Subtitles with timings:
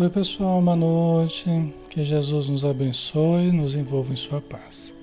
[0.00, 1.44] Oi, pessoal, boa noite.
[1.90, 4.94] Que Jesus nos abençoe e nos envolva em sua paz.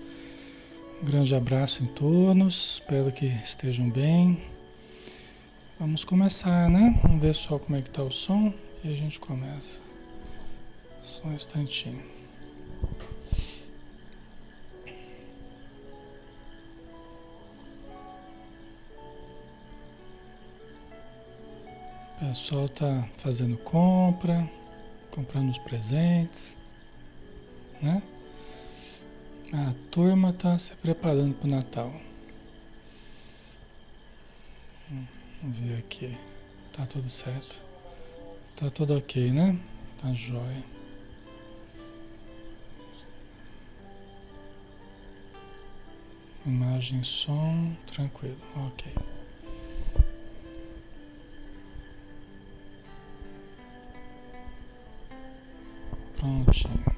[1.00, 4.41] Um grande abraço em todos, espero que estejam bem.
[5.80, 7.00] Vamos começar, né?
[7.03, 8.52] Vamos ver só como é que tá o som
[8.84, 9.80] e a gente começa.
[11.03, 12.02] Só um instantinho.
[22.16, 24.50] O pessoal tá fazendo compra,
[25.11, 26.57] comprando os presentes,
[27.81, 28.01] né?
[29.53, 32.01] A turma tá se preparando para o Natal.
[35.41, 36.17] Vamos ver aqui.
[36.73, 37.61] Tá tudo certo.
[38.55, 39.57] Tá tudo ok, né?
[40.01, 40.63] Tá jóia.
[46.45, 48.93] Imagem, som, tranquilo, ok.
[56.17, 56.97] Prontinho.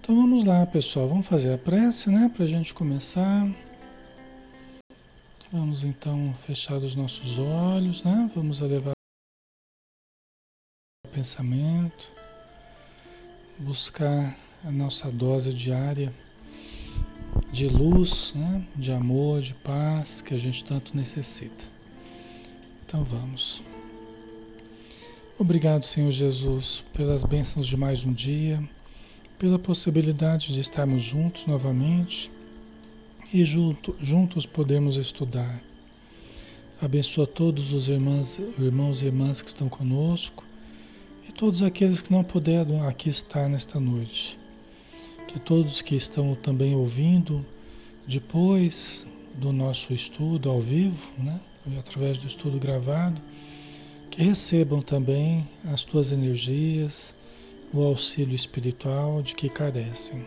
[0.00, 1.08] Então vamos lá, pessoal.
[1.08, 2.30] Vamos fazer a prece, né?
[2.34, 3.48] Para a gente começar.
[5.52, 8.30] Vamos então fechar os nossos olhos, né?
[8.34, 8.94] Vamos elevar
[11.04, 12.10] o pensamento,
[13.58, 14.34] buscar
[14.64, 16.12] a nossa dose diária
[17.52, 18.66] de luz, né?
[18.74, 21.64] de amor, de paz que a gente tanto necessita.
[22.84, 23.62] Então vamos.
[25.38, 28.62] Obrigado, Senhor Jesus, pelas bênçãos de mais um dia,
[29.38, 32.30] pela possibilidade de estarmos juntos novamente
[33.32, 35.62] e junto, juntos podemos estudar.
[36.82, 40.44] Abençoa todos os irmãos, irmãos e irmãs que estão conosco
[41.26, 44.38] e todos aqueles que não puderam aqui estar nesta noite.
[45.26, 47.44] Que todos que estão também ouvindo
[48.06, 51.40] depois do nosso estudo ao vivo, né,
[51.78, 53.20] através do estudo gravado,
[54.12, 57.14] que recebam também as tuas energias,
[57.72, 60.22] o auxílio espiritual de que carecem.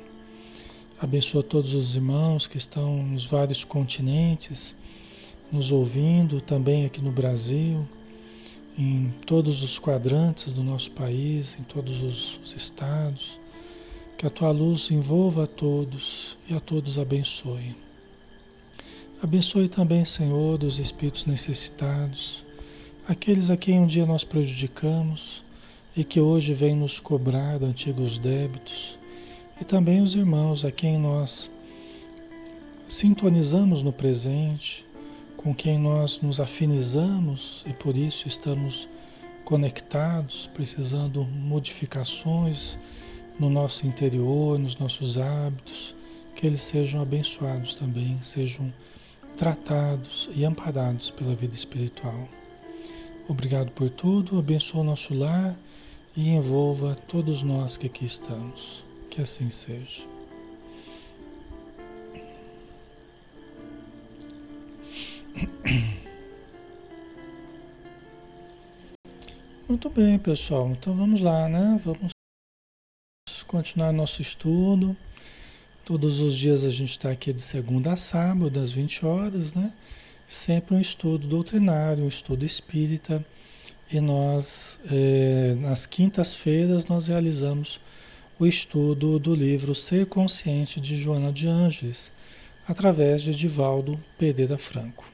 [1.00, 4.76] Abençoa todos os irmãos que estão nos vários continentes,
[5.52, 7.88] nos ouvindo, também aqui no Brasil,
[8.76, 13.40] em todos os quadrantes do nosso país, em todos os, os estados.
[14.18, 17.76] Que a tua luz envolva a todos e a todos abençoe.
[19.22, 22.45] Abençoe também, Senhor, os espíritos necessitados
[23.08, 25.44] aqueles a quem um dia nós prejudicamos
[25.96, 28.98] e que hoje vêm nos cobrar antigos débitos,
[29.60, 31.50] e também os irmãos a quem nós
[32.88, 34.86] sintonizamos no presente,
[35.38, 38.90] com quem nós nos afinizamos e por isso estamos
[39.46, 42.78] conectados, precisando modificações
[43.40, 45.96] no nosso interior, nos nossos hábitos,
[46.34, 48.74] que eles sejam abençoados também, sejam
[49.38, 52.28] tratados e amparados pela vida espiritual.
[53.28, 55.58] Obrigado por tudo, abençoa o nosso lar
[56.16, 58.86] e envolva todos nós que aqui estamos.
[59.10, 60.06] Que assim seja.
[69.68, 70.70] Muito bem, pessoal.
[70.70, 71.82] Então vamos lá, né?
[71.84, 72.12] Vamos
[73.48, 74.96] continuar nosso estudo.
[75.84, 79.74] Todos os dias a gente está aqui de segunda a sábado, às 20 horas, né?
[80.28, 83.26] Sempre um estudo doutrinário, um estudo espírita.
[83.92, 87.80] E nós, é, nas quintas-feiras, nós realizamos
[88.40, 92.12] o estudo do livro Ser Consciente de Joana de Ângeles,
[92.68, 95.10] através de Divaldo Pereira Franco.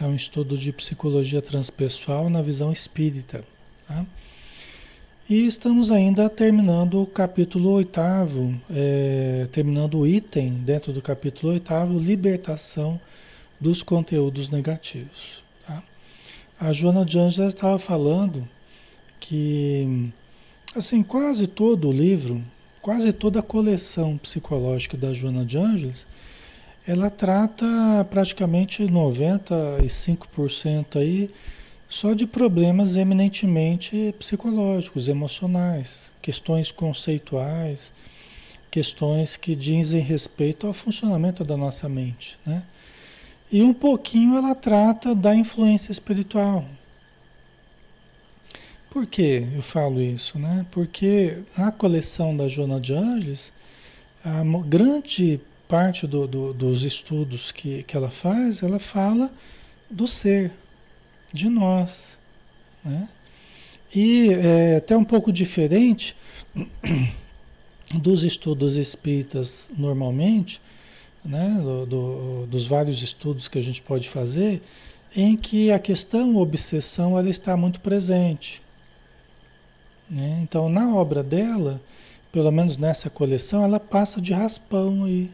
[0.00, 3.42] É um estudo de psicologia transpessoal na visão espírita.
[3.88, 4.06] Tá?
[5.28, 11.98] E estamos ainda terminando o capítulo oitavo, é, terminando o item dentro do capítulo oitavo,
[11.98, 13.00] libertação
[13.60, 15.42] dos conteúdos negativos.
[15.66, 15.82] Tá?
[16.58, 18.48] A Joana de Angeles estava falando
[19.20, 20.10] que
[20.74, 22.42] assim quase todo o livro,
[22.80, 26.06] quase toda a coleção psicológica da Joana de Angeles,
[26.86, 27.66] ela trata
[28.08, 31.30] praticamente 95% aí
[31.88, 37.92] só de problemas eminentemente psicológicos, emocionais, questões conceituais,
[38.70, 42.62] questões que dizem respeito ao funcionamento da nossa mente, né?
[43.50, 46.64] E um pouquinho ela trata da influência espiritual.
[48.90, 50.38] Por que eu falo isso?
[50.38, 50.66] Né?
[50.70, 53.52] Porque na coleção da Joana de Angeles,
[54.24, 59.30] a grande parte do, do, dos estudos que, que ela faz, ela fala
[59.90, 60.50] do ser,
[61.32, 62.18] de nós.
[62.84, 63.08] Né?
[63.94, 66.16] E é até um pouco diferente
[67.94, 70.60] dos estudos espíritas normalmente,
[71.28, 74.62] né, do, do, dos vários estudos que a gente pode fazer,
[75.14, 78.62] em que a questão obsessão ela está muito presente.
[80.08, 80.40] Né?
[80.42, 81.82] Então, na obra dela,
[82.32, 85.30] pelo menos nessa coleção, ela passa de raspão aí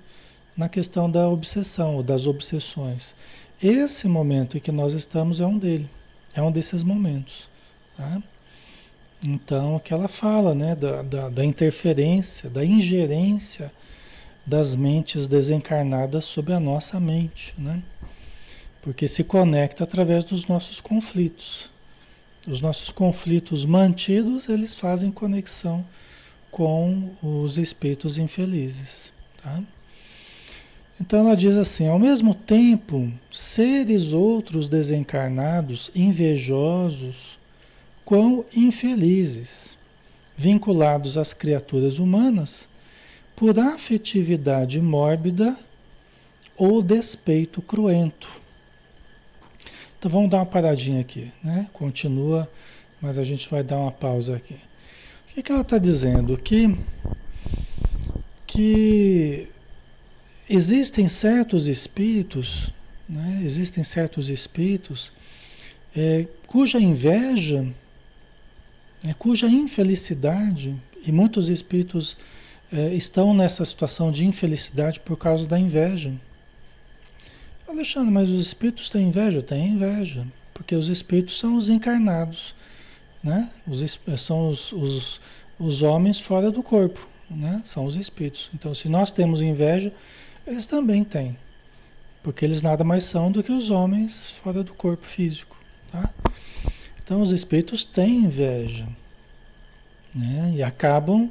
[0.56, 3.14] na questão da obsessão ou das obsessões.
[3.62, 5.88] Esse momento em que nós estamos é um dele,
[6.34, 7.48] é um desses momentos.
[7.96, 8.20] Tá?
[9.24, 13.70] Então, que ela fala né, da, da, da interferência, da ingerência
[14.46, 17.82] das mentes desencarnadas sobre a nossa mente, né?
[18.82, 21.70] Porque se conecta através dos nossos conflitos.
[22.46, 25.84] Os nossos conflitos mantidos, eles fazem conexão
[26.50, 29.62] com os espíritos infelizes, tá?
[31.00, 37.38] Então ela diz assim: ao mesmo tempo, seres outros desencarnados, invejosos,
[38.04, 39.76] quão infelizes,
[40.36, 42.68] vinculados às criaturas humanas,
[43.37, 45.59] por afetividade mórbida
[46.57, 48.29] ou despeito cruento.
[49.99, 51.69] Então vamos dar uma paradinha aqui, né?
[51.73, 52.50] Continua,
[53.00, 54.55] mas a gente vai dar uma pausa aqui.
[54.55, 56.37] O que, que ela está dizendo?
[56.38, 56.76] Que,
[58.47, 59.49] que
[60.49, 62.71] existem certos espíritos,
[63.09, 63.41] né?
[63.45, 65.12] existem certos espíritos
[65.97, 67.67] é, cuja inveja,
[69.03, 70.76] é, cuja infelicidade,
[71.07, 72.17] e muitos espíritos
[72.75, 76.12] é, estão nessa situação de infelicidade por causa da inveja.
[77.69, 79.40] Alexandre, mas os espíritos têm inveja?
[79.40, 82.52] Têm inveja, porque os espíritos são os encarnados,
[83.23, 83.49] né?
[83.64, 85.21] Os, são os, os,
[85.57, 87.62] os homens fora do corpo, né?
[87.64, 88.50] São os espíritos.
[88.52, 89.93] Então, se nós temos inveja,
[90.45, 91.38] eles também têm,
[92.25, 95.57] porque eles nada mais são do que os homens fora do corpo físico,
[95.93, 96.11] tá?
[97.02, 98.88] Então, os espíritos têm inveja,
[100.12, 100.54] né?
[100.57, 101.31] E acabam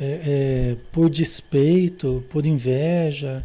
[0.00, 3.44] é, é, por despeito, por inveja,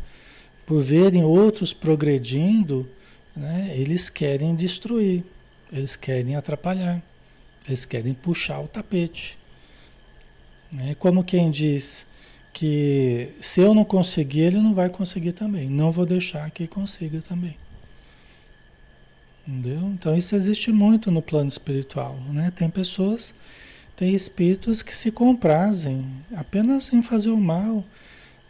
[0.65, 2.89] por verem outros progredindo,
[3.35, 5.24] né, eles querem destruir,
[5.71, 7.03] eles querem atrapalhar,
[7.67, 9.38] eles querem puxar o tapete.
[10.71, 10.95] Né?
[10.95, 12.07] Como quem diz
[12.53, 15.69] que se eu não conseguir, ele não vai conseguir também.
[15.69, 17.57] Não vou deixar que consiga também.
[19.45, 19.81] Entendeu?
[19.93, 22.17] Então isso existe muito no plano espiritual.
[22.31, 22.51] Né?
[22.51, 23.33] Tem pessoas
[23.96, 27.84] tem espíritos que se comprazem apenas em fazer o mal,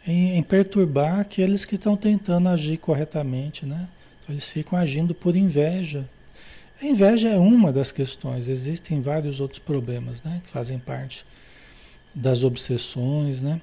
[0.06, 3.88] em, em perturbar aqueles que estão tentando agir corretamente, né?
[4.22, 6.08] Então, eles ficam agindo por inveja.
[6.80, 10.42] A inveja é uma das questões, existem vários outros problemas, né?
[10.44, 11.24] Que fazem parte
[12.14, 13.60] das obsessões, né?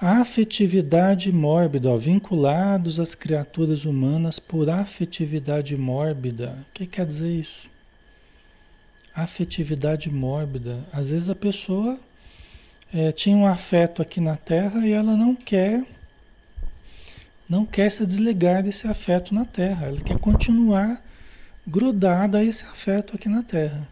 [0.00, 6.56] A afetividade mórbida, ó, vinculados às criaturas humanas por afetividade mórbida.
[6.70, 7.69] O que quer dizer isso?
[9.22, 10.84] Afetividade mórbida.
[10.92, 11.98] Às vezes a pessoa
[12.92, 15.84] é, tinha um afeto aqui na Terra e ela não quer
[17.48, 19.86] não quer se desligar desse afeto na Terra.
[19.86, 21.02] Ela quer continuar
[21.66, 23.88] grudada a esse afeto aqui na Terra.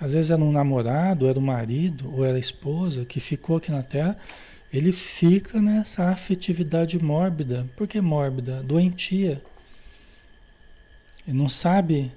[0.00, 3.70] Às vezes era um namorado, era um marido, ou era a esposa que ficou aqui
[3.70, 4.16] na Terra.
[4.72, 7.66] Ele fica nessa afetividade mórbida.
[7.76, 8.62] Por que mórbida?
[8.62, 9.42] Doentia.
[11.26, 12.10] Ele não sabe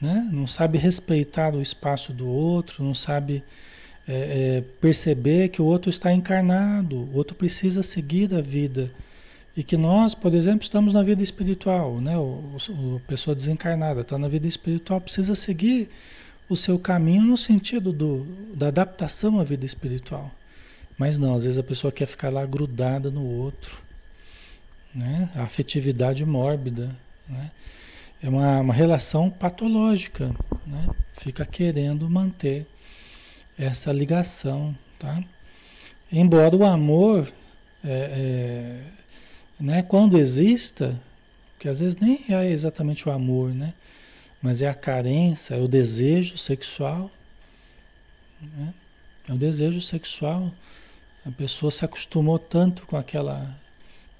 [0.00, 0.28] né?
[0.32, 3.42] não sabe respeitar o espaço do outro, não sabe
[4.06, 8.90] é, é, perceber que o outro está encarnado, o outro precisa seguir a vida.
[9.56, 12.16] E que nós, por exemplo, estamos na vida espiritual, né?
[12.16, 15.90] o, o, a pessoa desencarnada está na vida espiritual, precisa seguir
[16.48, 18.24] o seu caminho no sentido do,
[18.54, 20.30] da adaptação à vida espiritual.
[20.96, 23.78] Mas não, às vezes a pessoa quer ficar lá grudada no outro.
[24.94, 25.30] Né?
[25.34, 26.96] A afetividade mórbida.
[27.28, 27.50] Né?
[28.22, 30.34] É uma, uma relação patológica,
[30.66, 30.86] né?
[31.12, 32.66] Fica querendo manter
[33.58, 35.22] essa ligação, tá?
[36.10, 37.32] Embora o amor,
[37.84, 38.82] é, é,
[39.60, 41.00] né, quando exista,
[41.58, 43.74] que às vezes nem é exatamente o amor, né?
[44.40, 47.10] Mas é a carência, é o desejo sexual,
[48.40, 48.74] né?
[49.28, 50.52] É o desejo sexual.
[51.26, 53.54] A pessoa se acostumou tanto com aquela,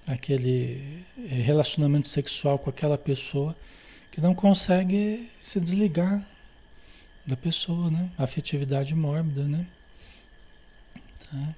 [0.06, 3.56] aquele é, relacionamento sexual com aquela pessoa
[4.18, 6.26] que não consegue se desligar
[7.24, 8.10] da pessoa, né?
[8.18, 9.64] Afetividade mórbida, né?
[11.30, 11.54] Tá?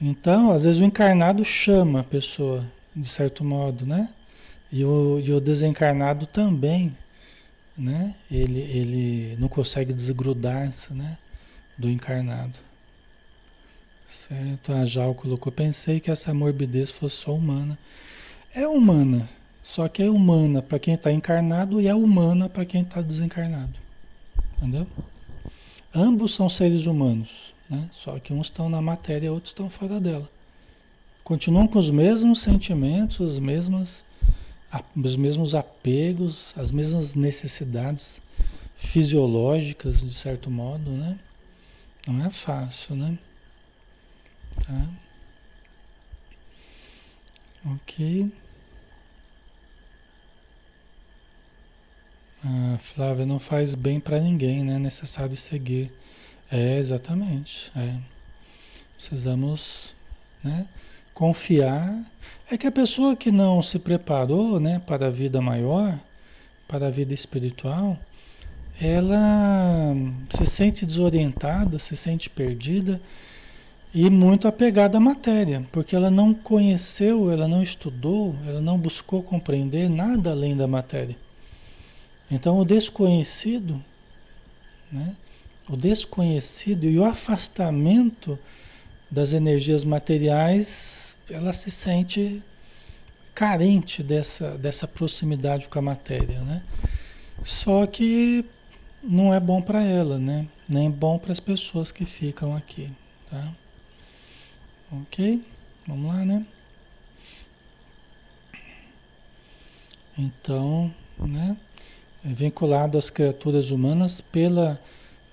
[0.00, 4.08] Então, às vezes o encarnado chama a pessoa, de certo modo, né?
[4.72, 6.92] E o, e o desencarnado também,
[7.78, 8.16] né?
[8.28, 11.16] Ele, ele não consegue desgrudar-se, né?
[11.78, 12.58] Do encarnado.
[14.04, 14.72] Certo?
[14.72, 17.78] A Jal colocou, pensei que essa morbidez fosse só humana.
[18.52, 19.28] É humana,
[19.66, 23.74] só que é humana para quem está encarnado e é humana para quem está desencarnado.
[24.56, 24.86] Entendeu?
[25.92, 27.88] Ambos são seres humanos, né?
[27.90, 30.30] Só que uns estão na matéria e outros estão fora dela.
[31.24, 34.04] Continuam com os mesmos sentimentos, as mesmas,
[34.94, 38.22] os mesmos apegos, as mesmas necessidades
[38.76, 41.18] fisiológicas, de certo modo, né?
[42.06, 43.18] Não é fácil, né?
[44.64, 44.88] Tá?
[47.74, 48.30] Ok.
[52.44, 54.76] A Flávia não faz bem para ninguém, né?
[54.76, 55.92] É necessário seguir.
[56.50, 57.70] É, exatamente.
[57.76, 57.96] É.
[58.96, 59.94] Precisamos
[60.42, 60.66] né,
[61.12, 62.02] confiar.
[62.50, 65.98] É que a pessoa que não se preparou né, para a vida maior,
[66.68, 67.98] para a vida espiritual,
[68.80, 69.94] ela
[70.30, 73.00] se sente desorientada, se sente perdida
[73.94, 79.22] e muito apegada à matéria, porque ela não conheceu, ela não estudou, ela não buscou
[79.22, 81.16] compreender nada além da matéria.
[82.30, 83.82] Então, o desconhecido,
[84.90, 85.14] né?
[85.68, 88.38] o desconhecido e o afastamento
[89.10, 92.42] das energias materiais, ela se sente
[93.34, 96.62] carente dessa, dessa proximidade com a matéria, né?
[97.44, 98.44] Só que
[99.02, 100.48] não é bom para ela, né?
[100.68, 102.90] Nem bom para as pessoas que ficam aqui,
[103.30, 103.52] tá?
[104.90, 105.44] Ok?
[105.86, 106.46] Vamos lá, né?
[110.18, 111.56] Então, né?
[112.28, 114.80] É vinculado às criaturas humanas pela,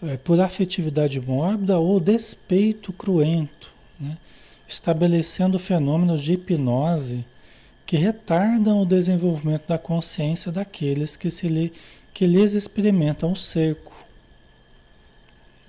[0.03, 4.15] é, por afetividade mórbida ou despeito cruento, né?
[4.67, 7.25] estabelecendo fenômenos de hipnose
[7.85, 11.73] que retardam o desenvolvimento da consciência daqueles que, se lhe,
[12.13, 13.93] que lhes experimentam o cerco.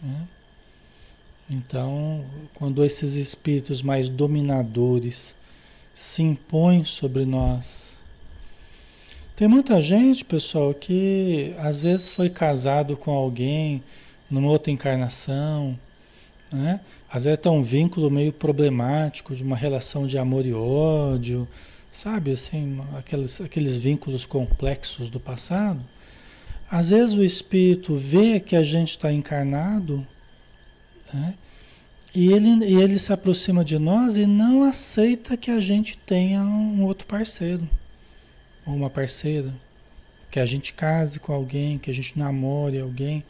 [0.02, 0.28] Né?
[1.50, 5.34] Então, quando esses espíritos mais dominadores
[5.94, 7.93] se impõem sobre nós,
[9.36, 13.82] tem muita gente, pessoal, que às vezes foi casado com alguém
[14.30, 15.78] numa outra encarnação,
[16.52, 16.80] né?
[17.10, 21.48] Às vezes tem um vínculo meio problemático de uma relação de amor e ódio,
[21.90, 22.30] sabe?
[22.30, 25.80] Assim, aqueles, aqueles vínculos complexos do passado.
[26.70, 30.06] Às vezes o espírito vê que a gente está encarnado,
[31.12, 31.34] né?
[32.14, 36.44] E ele, e ele se aproxima de nós e não aceita que a gente tenha
[36.44, 37.68] um outro parceiro
[38.66, 39.54] ou uma parceira,
[40.30, 43.24] que a gente case com alguém, que a gente namore alguém,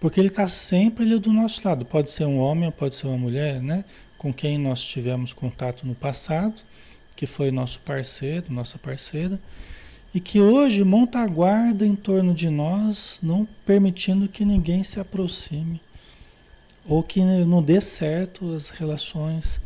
[0.00, 1.84] porque ele está sempre ali do nosso lado.
[1.84, 3.84] Pode ser um homem pode ser uma mulher, né?
[4.18, 6.60] Com quem nós tivemos contato no passado,
[7.14, 9.40] que foi nosso parceiro, nossa parceira,
[10.14, 15.00] e que hoje monta a guarda em torno de nós, não permitindo que ninguém se
[15.00, 15.80] aproxime
[16.88, 19.60] ou que não dê certo as relações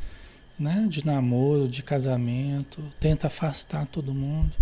[0.58, 4.52] né, de namoro, de casamento, tenta afastar todo mundo.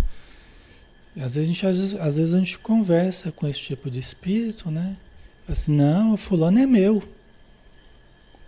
[1.17, 3.99] Às vezes, a gente, às, vezes, às vezes a gente conversa com esse tipo de
[3.99, 4.95] espírito, né?
[5.47, 7.01] Assim, não, fulano é meu.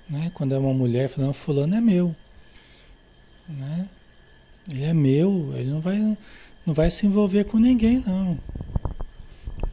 [0.09, 0.31] Né?
[0.33, 2.15] Quando é uma mulher, falando, fulano é meu.
[3.49, 3.89] Né?
[4.69, 5.97] Ele é meu, ele não vai,
[6.65, 8.37] não vai se envolver com ninguém, não.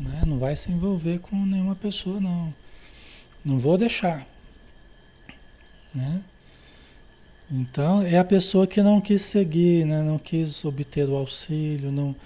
[0.01, 0.23] Né?
[0.27, 2.53] Não vai se envolver com nenhuma pessoa, não.
[3.45, 4.27] Não vou deixar.
[5.95, 6.23] Né?
[7.51, 10.03] Então, é a pessoa que não quis seguir, né?
[10.03, 12.17] não quis obter o auxílio, não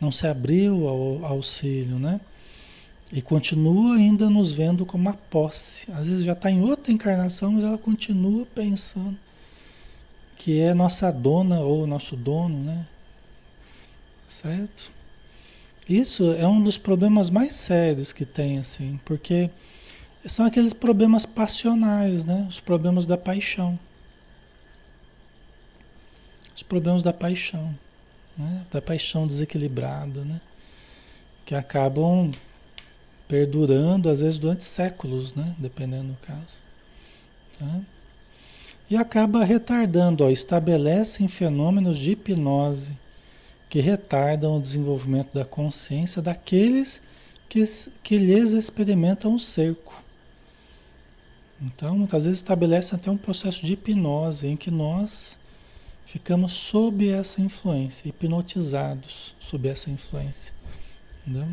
[0.00, 2.20] não se abriu ao auxílio, né?
[3.12, 5.90] E continua ainda nos vendo como uma posse.
[5.92, 9.16] Às vezes já está em outra encarnação, mas ela continua pensando
[10.36, 12.86] que é nossa dona ou nosso dono, né?
[14.28, 14.90] Certo?
[15.88, 19.50] Isso é um dos problemas mais sérios que tem, assim, porque
[20.24, 22.44] são aqueles problemas passionais, né?
[22.48, 23.78] Os problemas da paixão.
[26.54, 27.72] Os problemas da paixão
[28.36, 28.66] né?
[28.70, 30.40] da paixão desequilibrada, né?
[31.44, 32.30] que acabam
[33.28, 35.54] perdurando, às vezes, durante séculos, né?
[35.58, 36.60] dependendo do caso.
[37.58, 37.80] Tá?
[38.88, 42.96] E acaba retardando, ó, estabelecem fenômenos de hipnose
[43.68, 47.00] que retardam o desenvolvimento da consciência daqueles
[47.48, 47.62] que,
[48.02, 50.02] que lhes experimentam o cerco.
[51.60, 55.38] Então, muitas vezes estabelece até um processo de hipnose em que nós
[56.06, 60.54] ficamos sob essa influência, hipnotizados sob essa influência.
[61.26, 61.48] Entendeu?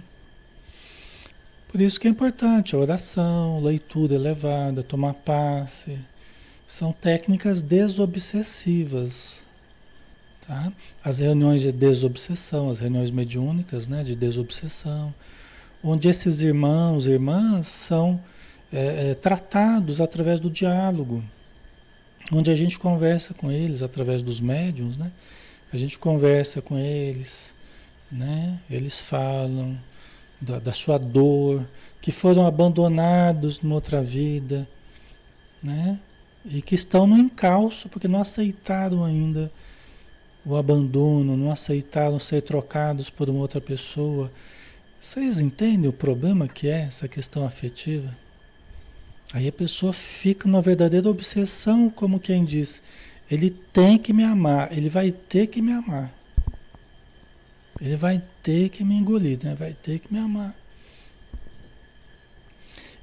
[1.67, 5.97] Por isso que é importante a oração, leitura elevada, tomar passe.
[6.67, 9.43] São técnicas desobsessivas.
[10.47, 10.71] Tá?
[11.03, 15.13] As reuniões de desobsessão, as reuniões mediúnicas né, de desobsessão,
[15.83, 18.21] onde esses irmãos e irmãs são
[18.71, 21.23] é, é, tratados através do diálogo
[22.31, 25.12] onde a gente conversa com eles através dos médiums, né?
[25.71, 27.53] A gente conversa com eles,
[28.12, 28.59] né?
[28.69, 29.77] Eles falam
[30.39, 31.67] da, da sua dor,
[32.01, 34.67] que foram abandonados numa outra vida,
[35.62, 35.99] né?
[36.45, 39.51] E que estão no encalço porque não aceitaram ainda
[40.45, 44.31] o abandono, não aceitaram ser trocados por uma outra pessoa,
[44.99, 48.17] Vocês entendem o problema que é essa questão afetiva?
[49.33, 52.81] Aí a pessoa fica numa verdadeira obsessão, como quem diz,
[53.29, 56.13] ele tem que me amar, ele vai ter que me amar.
[57.81, 59.55] Ele vai ter que me engolir, né?
[59.55, 60.55] vai ter que me amar.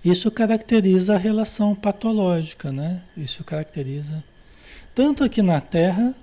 [0.05, 3.03] Isso caracteriza a relação patológica, né?
[3.15, 4.25] Isso caracteriza
[4.95, 6.15] tanto aqui na Terra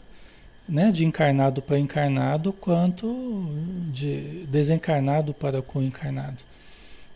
[0.67, 3.47] né, de encarnado para encarnado, quanto
[3.91, 6.43] de desencarnado para co-encarnado.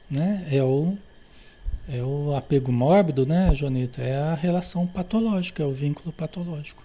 [0.10, 0.48] Né?
[0.52, 0.98] É, o,
[1.90, 4.02] é o apego mórbido, né, Jonita?
[4.02, 6.84] É a relação patológica, é o vínculo patológico.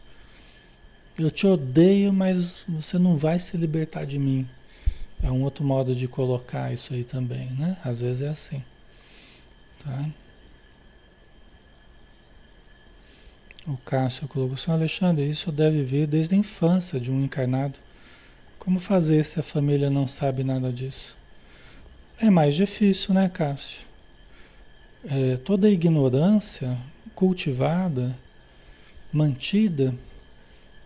[1.19, 4.47] Eu te odeio, mas você não vai se libertar de mim.
[5.23, 7.79] É um outro modo de colocar isso aí também, né?
[7.83, 8.63] Às vezes é assim.
[9.83, 10.07] Tá?
[13.67, 14.73] O Cássio colocou, Sr.
[14.73, 17.79] Alexandre, isso deve vir desde a infância de um encarnado.
[18.59, 21.17] Como fazer se a família não sabe nada disso?
[22.19, 23.86] É mais difícil, né, Cássio?
[25.07, 26.77] É, toda a ignorância
[27.15, 28.17] cultivada,
[29.13, 29.95] mantida,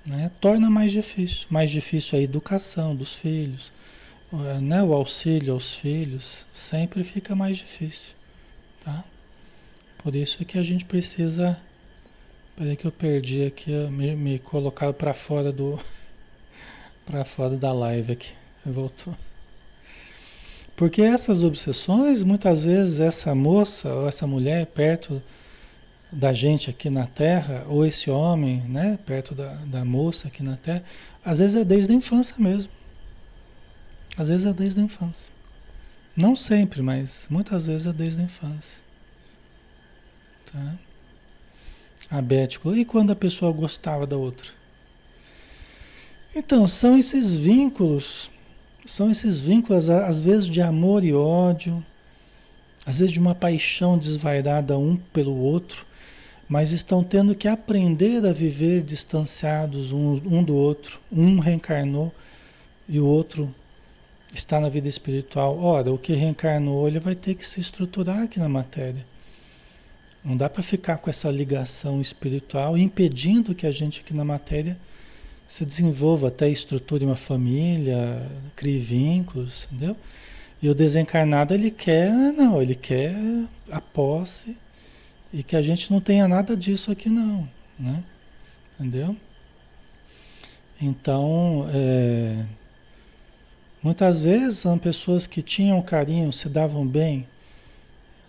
[0.07, 1.47] né, torna mais difícil.
[1.51, 3.73] Mais difícil a educação dos filhos,
[4.63, 8.15] né, o auxílio aos filhos, sempre fica mais difícil.
[8.85, 9.05] Tá?
[9.99, 11.61] Por isso é que a gente precisa
[12.61, 15.81] Peraí que eu perdi aqui, me, me colocaram para fora do
[17.07, 18.35] para fora da live aqui.
[18.67, 19.17] Voltou.
[20.81, 25.23] Porque essas obsessões, muitas vezes essa moça ou essa mulher perto
[26.11, 30.57] da gente aqui na Terra, ou esse homem, né, perto da, da moça aqui na
[30.57, 30.83] Terra,
[31.23, 32.73] às vezes é desde a infância mesmo.
[34.17, 35.31] Às vezes é desde a infância.
[36.17, 38.83] Não sempre, mas muitas vezes é desde a infância.
[40.51, 40.79] Tá?
[42.11, 42.75] abético.
[42.75, 44.49] E quando a pessoa gostava da outra?
[46.35, 48.31] Então, são esses vínculos,
[48.85, 51.85] são esses vínculos, às vezes de amor e ódio,
[52.87, 55.87] às vezes de uma paixão desvairada um pelo outro,
[56.49, 61.01] mas estão tendo que aprender a viver distanciados um, um do outro.
[61.13, 62.13] Um reencarnou
[62.89, 63.55] e o outro
[64.35, 65.59] está na vida espiritual.
[65.61, 69.07] Ora, o que reencarnou, ele vai ter que se estruturar aqui na matéria.
[70.25, 74.77] Não dá para ficar com essa ligação espiritual impedindo que a gente aqui na matéria
[75.51, 79.97] se desenvolva, até estruture uma família, crie vínculos, entendeu?
[80.63, 83.17] E o desencarnado ele quer, não, ele quer
[83.69, 84.57] a posse
[85.33, 88.05] e que a gente não tenha nada disso aqui não, né?
[88.79, 89.17] Entendeu?
[90.81, 92.47] Então, é,
[93.83, 97.27] muitas vezes são pessoas que tinham carinho, se davam bem,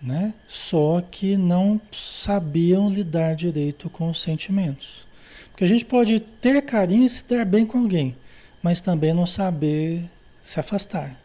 [0.01, 0.33] né?
[0.47, 5.10] Só que não sabiam lidar direito com os sentimentos.
[5.61, 8.17] A gente pode ter carinho e se dar bem com alguém,
[8.63, 10.09] mas também não saber
[10.41, 11.21] se afastar.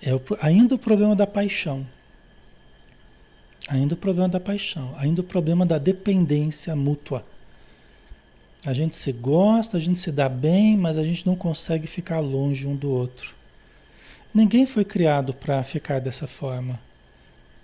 [0.00, 1.84] É o, ainda o problema da paixão.
[3.68, 7.26] Ainda o problema da paixão, ainda o problema da dependência mútua.
[8.64, 12.20] A gente se gosta, a gente se dá bem, mas a gente não consegue ficar
[12.20, 13.34] longe um do outro.
[14.32, 16.80] Ninguém foi criado para ficar dessa forma.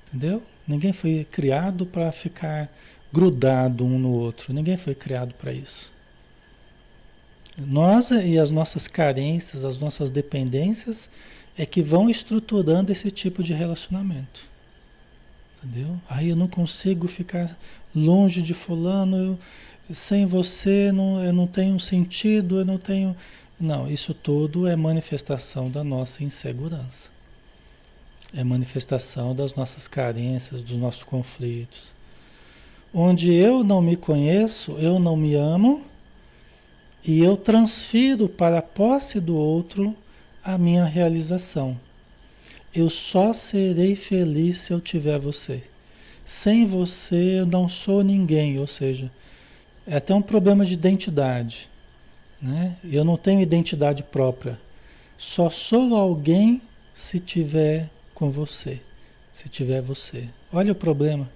[0.08, 0.42] Entendeu?
[0.66, 2.68] Ninguém foi criado para ficar
[3.12, 4.52] grudado um no outro.
[4.52, 5.92] Ninguém foi criado para isso.
[7.58, 11.08] Nós e as nossas carências, as nossas dependências
[11.56, 14.46] é que vão estruturando esse tipo de relacionamento.
[15.56, 15.98] Entendeu?
[16.08, 17.56] Aí eu não consigo ficar
[17.94, 19.38] longe de fulano, eu,
[19.94, 23.16] sem você não, eu não tenho sentido, eu não tenho.
[23.58, 27.08] Não, isso tudo é manifestação da nossa insegurança.
[28.34, 31.95] É manifestação das nossas carências, dos nossos conflitos.
[32.98, 35.84] Onde eu não me conheço, eu não me amo
[37.06, 39.94] e eu transfiro para a posse do outro
[40.42, 41.78] a minha realização.
[42.74, 45.62] Eu só serei feliz se eu tiver você.
[46.24, 49.12] Sem você eu não sou ninguém, ou seja,
[49.86, 51.68] é até um problema de identidade.
[52.40, 52.76] Né?
[52.82, 54.58] Eu não tenho identidade própria.
[55.18, 56.62] Só sou alguém
[56.94, 58.80] se tiver com você.
[59.34, 60.30] Se tiver você.
[60.50, 61.28] Olha o problema.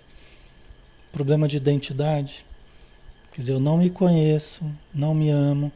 [1.13, 2.45] Problema de identidade.
[3.33, 5.73] Quer dizer, eu não me conheço, não me amo.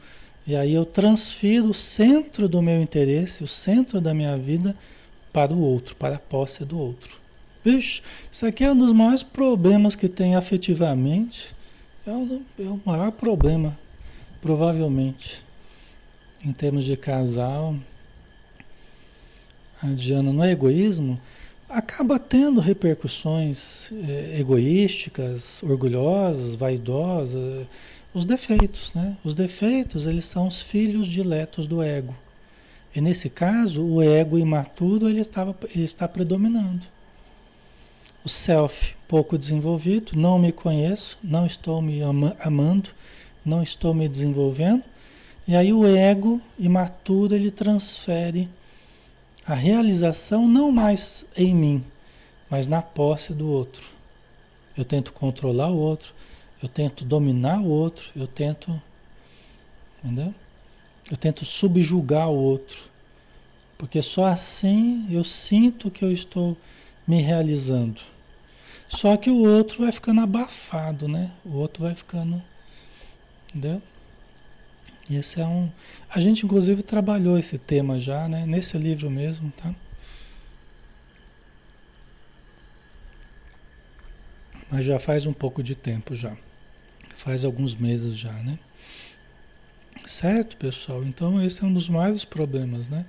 [0.47, 4.75] E aí eu transfiro o centro do meu interesse, o centro da minha vida
[5.33, 7.19] para o outro, para a posse do outro.
[7.63, 11.55] Vixe, isso aqui é um dos maiores problemas que tem afetivamente.
[12.05, 13.75] É o, é o maior problema
[14.45, 15.43] Provavelmente,
[16.43, 17.75] em termos de casal,
[19.81, 21.19] a Diana no egoísmo
[21.69, 27.67] acaba tendo repercussões é, egoísticas, orgulhosas, vaidosas,
[28.13, 29.17] os defeitos, né?
[29.23, 32.15] Os defeitos, eles são os filhos diletos do ego.
[32.95, 36.85] E nesse caso, o ego imaturo ele, estava, ele está predominando.
[38.23, 42.89] O self pouco desenvolvido, não me conheço, não estou me ama, amando,
[43.43, 44.83] não estou me desenvolvendo.
[45.47, 48.49] E aí o ego imaturo ele transfere
[49.47, 51.85] a realização não mais em mim,
[52.49, 53.83] mas na posse do outro.
[54.75, 56.13] Eu tento controlar o outro,
[56.61, 58.81] eu tento dominar o outro, eu tento.
[60.03, 60.33] Entendeu?
[61.09, 62.89] Eu tento subjugar o outro.
[63.77, 66.57] Porque só assim eu sinto que eu estou
[67.07, 68.01] me realizando.
[68.87, 71.31] Só que o outro vai ficando abafado, né?
[71.43, 72.41] O outro vai ficando.
[73.49, 73.81] Entendeu?
[75.09, 75.71] Esse é um.
[76.09, 78.45] A gente, inclusive, trabalhou esse tema já, né?
[78.45, 79.73] Nesse livro mesmo, tá?
[84.69, 86.35] Mas já faz um pouco de tempo já.
[87.15, 88.57] Faz alguns meses já, né?
[90.07, 91.03] Certo, pessoal?
[91.03, 93.05] Então, esse é um dos maiores problemas, né?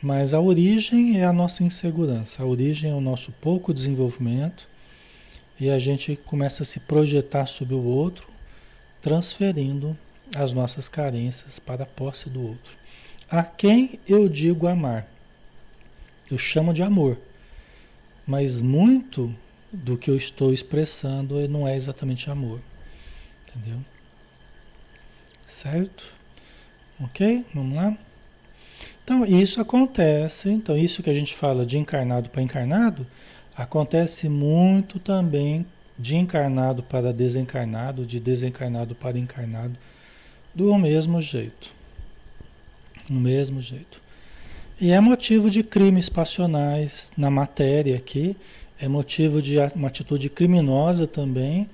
[0.00, 4.68] Mas a origem é a nossa insegurança, a origem é o nosso pouco desenvolvimento
[5.58, 8.28] e a gente começa a se projetar sobre o outro,
[9.02, 9.98] transferindo
[10.34, 12.76] as nossas carências para a posse do outro.
[13.30, 15.06] A quem eu digo amar?
[16.30, 17.18] Eu chamo de amor,
[18.26, 19.34] mas muito
[19.72, 22.60] do que eu estou expressando não é exatamente amor,
[23.46, 23.84] entendeu?
[25.46, 26.04] Certo?
[27.00, 27.44] Ok?
[27.54, 27.96] Vamos lá?
[29.04, 33.06] Então, isso acontece, então isso que a gente fala de encarnado para encarnado,
[33.56, 35.66] acontece muito também
[35.98, 39.78] de encarnado para desencarnado, de desencarnado para encarnado,
[40.58, 41.72] do mesmo jeito.
[43.08, 44.02] Do mesmo jeito.
[44.80, 48.36] E é motivo de crimes passionais na matéria aqui,
[48.80, 51.70] é motivo de uma atitude criminosa também,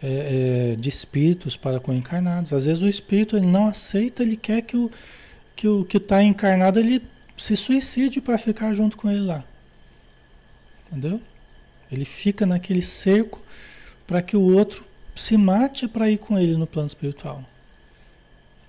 [0.00, 2.52] é, é, de espíritos para com encarnados.
[2.52, 4.90] Às vezes o espírito ele não aceita, ele quer que o
[5.56, 7.02] que o que está encarnado ele
[7.36, 9.44] se suicide para ficar junto com ele lá.
[10.86, 11.20] Entendeu?
[11.90, 13.42] Ele fica naquele cerco
[14.06, 14.84] para que o outro
[15.16, 17.44] se mate para ir com ele no plano espiritual.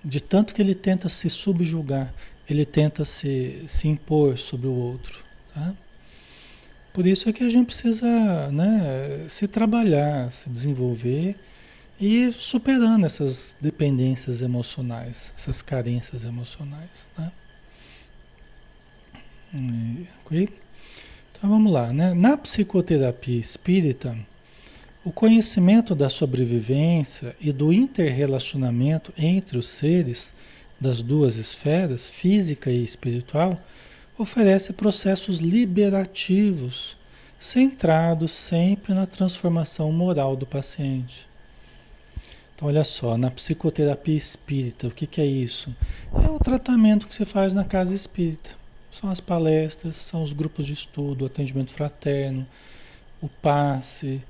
[0.04, 2.12] De tanto que ele tenta se subjugar,
[2.48, 5.24] ele tenta se, se impor sobre o outro.
[5.54, 5.74] Tá?
[6.92, 11.36] Por isso é que a gente precisa né, se trabalhar, se desenvolver
[12.00, 17.10] e superando essas dependências emocionais, essas carências emocionais.
[17.16, 17.32] Né?
[20.24, 20.48] Okay?
[21.30, 21.92] Então vamos lá.
[21.92, 22.12] Né?
[22.12, 24.18] Na psicoterapia espírita,
[25.04, 30.32] o conhecimento da sobrevivência e do interrelacionamento entre os seres
[30.80, 33.60] das duas esferas, física e espiritual,
[34.16, 36.96] oferece processos liberativos
[37.36, 41.28] centrados sempre na transformação moral do paciente.
[42.54, 45.74] Então, olha só, na psicoterapia espírita, o que, que é isso?
[46.14, 48.50] É o tratamento que você faz na casa espírita.
[48.88, 52.46] São as palestras, são os grupos de estudo, o atendimento fraterno,
[53.20, 54.22] o passe,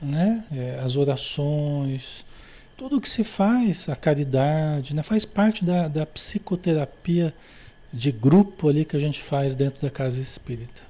[0.00, 0.44] né?
[0.52, 2.24] É, as orações,
[2.76, 5.02] tudo o que se faz, a caridade, né?
[5.02, 7.34] faz parte da, da psicoterapia
[7.92, 10.82] de grupo ali que a gente faz dentro da casa espírita.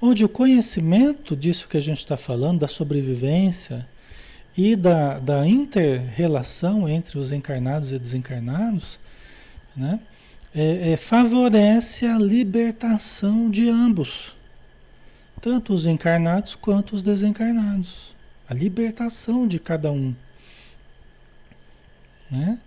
[0.00, 3.86] Onde o conhecimento disso que a gente está falando, da sobrevivência,
[4.56, 8.98] e da, da inter-relação entre os encarnados e desencarnados,
[9.74, 9.98] né?
[10.54, 14.36] É, é, favorece a libertação de ambos,
[15.40, 18.14] tanto os encarnados quanto os desencarnados.
[18.52, 20.14] A libertação de cada um.
[22.30, 22.58] Né?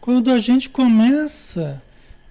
[0.00, 1.80] Quando a gente começa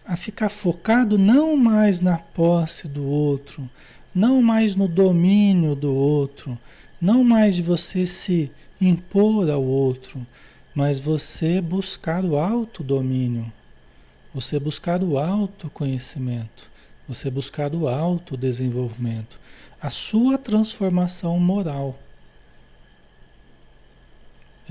[0.05, 3.69] a ficar focado não mais na posse do outro,
[4.13, 6.59] não mais no domínio do outro,
[6.99, 10.27] não mais de você se impor ao outro,
[10.75, 13.49] mas você buscar o autodomínio,
[14.33, 16.69] você buscar o autoconhecimento,
[17.07, 19.39] você buscar o autodesenvolvimento,
[19.81, 21.97] a sua transformação moral.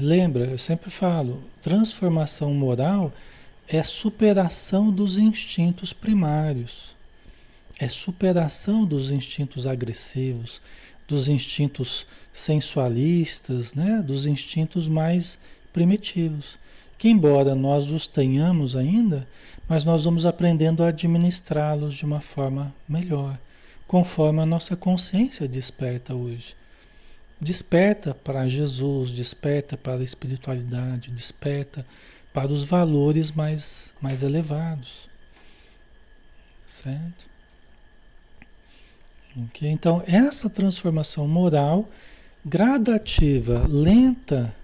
[0.01, 3.13] Lembra, eu sempre falo, transformação moral
[3.67, 6.95] é superação dos instintos primários.
[7.81, 10.63] É superação dos instintos agressivos,
[11.09, 14.01] dos instintos sensualistas, né?
[14.01, 15.37] dos instintos mais
[15.73, 16.61] primitivos.
[16.97, 19.27] Que embora nós os tenhamos ainda,
[19.69, 23.37] mas nós vamos aprendendo a administrá-los de uma forma melhor,
[23.85, 26.58] conforme a nossa consciência desperta hoje.
[27.41, 31.87] Desperta para Jesus, desperta para a espiritualidade, desperta
[32.33, 35.09] para os valores mais, mais elevados.
[36.67, 37.29] Certo?
[39.47, 39.71] Okay?
[39.71, 41.89] Então, essa transformação moral
[42.45, 44.55] gradativa, lenta,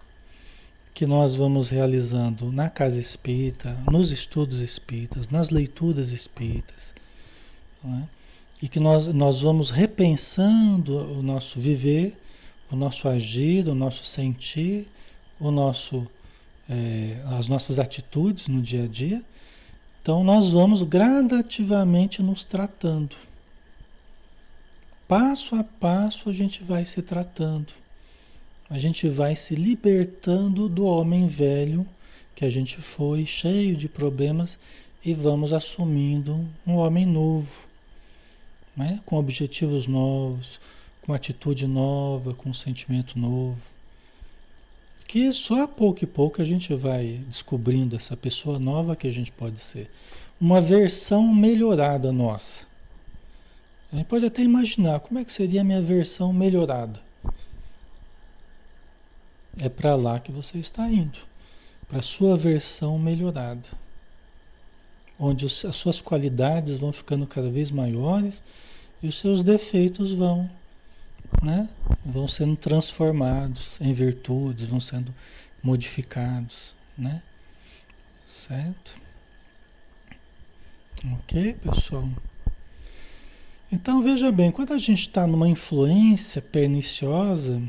[0.95, 6.95] que nós vamos realizando na casa espírita, nos estudos espíritas, nas leituras espíritas,
[7.83, 8.09] né?
[8.63, 12.17] e que nós, nós vamos repensando o nosso viver,
[12.75, 14.87] o nosso agir, o nosso sentir,
[15.41, 16.07] o nosso,
[16.69, 19.23] é, as nossas atitudes no dia a dia.
[20.03, 23.17] Então, nós vamos gradativamente nos tratando.
[25.09, 27.73] Passo a passo, a gente vai se tratando
[28.69, 31.87] a gente vai se libertando do homem velho
[32.35, 34.59] que a gente foi, cheio de problemas,
[35.05, 37.53] e vamos assumindo um homem novo,
[38.77, 38.99] né?
[39.05, 40.59] com objetivos novos,
[41.05, 43.59] com atitude nova, com sentimento novo.
[45.07, 49.13] Que só a pouco e pouco a gente vai descobrindo essa pessoa nova que a
[49.13, 49.91] gente pode ser.
[50.41, 52.67] Uma versão melhorada nossa.
[53.93, 56.99] A gente pode até imaginar como é que seria a minha versão melhorada.
[59.61, 61.19] É para lá que você está indo,
[61.87, 63.69] para a sua versão melhorada,
[65.19, 68.43] onde as suas qualidades vão ficando cada vez maiores
[69.01, 70.51] e os seus defeitos vão,
[71.43, 71.69] né,
[72.05, 75.15] vão sendo transformados em virtudes, vão sendo
[75.63, 77.23] modificados, né?
[78.27, 78.99] Certo?
[81.13, 82.09] Ok, pessoal?
[83.71, 87.63] Então veja bem, quando a gente está numa influência perniciosa,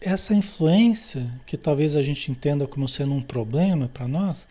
[0.00, 4.46] essa influência, que talvez a gente entenda como sendo um problema para nós,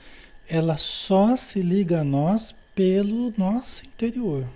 [0.48, 4.48] ela só se liga a nós pelo nosso interior.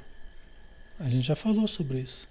[1.00, 2.29] A gente já falou sobre isso.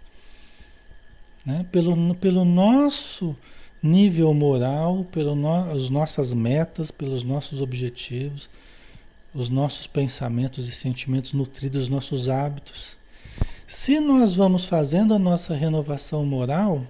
[1.48, 1.64] Né?
[1.72, 3.34] Pelo, pelo nosso
[3.82, 8.50] nível moral, pelas no, nossas metas, pelos nossos objetivos,
[9.34, 12.98] os nossos pensamentos e sentimentos nutridos, os nossos hábitos.
[13.66, 16.86] Se nós vamos fazendo a nossa renovação moral,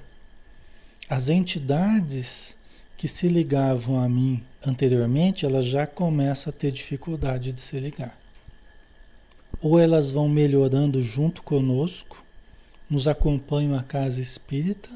[1.09, 2.57] as entidades
[2.97, 8.19] que se ligavam a mim anteriormente, elas já começam a ter dificuldade de se ligar.
[9.61, 12.25] Ou elas vão melhorando junto conosco,
[12.89, 14.89] nos acompanham a casa espírita,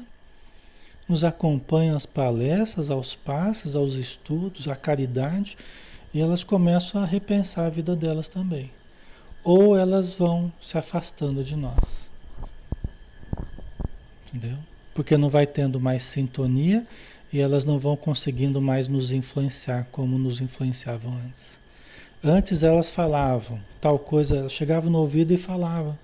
[1.07, 5.57] nos acompanham as palestras, aos passos, aos estudos, à caridade,
[6.13, 8.71] e elas começam a repensar a vida delas também.
[9.43, 12.09] Ou elas vão se afastando de nós.
[14.27, 14.57] Entendeu?
[14.93, 16.85] porque não vai tendo mais sintonia
[17.31, 21.59] e elas não vão conseguindo mais nos influenciar como nos influenciavam antes.
[22.23, 25.97] Antes elas falavam tal coisa, chegavam no ouvido e falavam,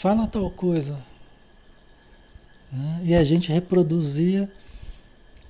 [0.00, 1.04] fala tal coisa.
[2.72, 3.00] Né?
[3.04, 4.50] E a gente reproduzia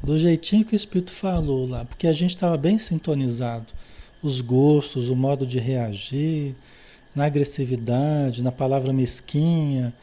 [0.03, 3.73] do jeitinho que o Espírito falou lá, porque a gente estava bem sintonizado.
[4.23, 6.55] Os gostos, o modo de reagir,
[7.15, 9.95] na agressividade, na palavra mesquinha,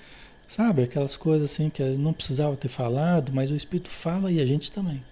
[0.48, 0.82] Sabe?
[0.82, 4.72] Aquelas coisas assim que não precisava ter falado, mas o Espírito fala e a gente
[4.72, 5.04] também.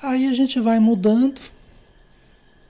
[0.00, 1.40] Aí a gente vai mudando.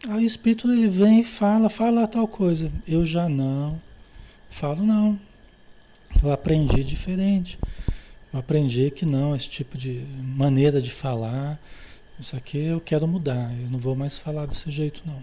[0.08, 2.72] Aí o Espírito ele vem e fala, fala tal coisa.
[2.86, 3.78] Eu já não.
[4.48, 5.20] Falo não.
[6.22, 7.58] Eu aprendi diferente.
[8.32, 11.58] Eu aprendi que não, esse tipo de maneira de falar,
[12.20, 13.52] isso aqui eu quero mudar.
[13.60, 15.22] Eu não vou mais falar desse jeito, não.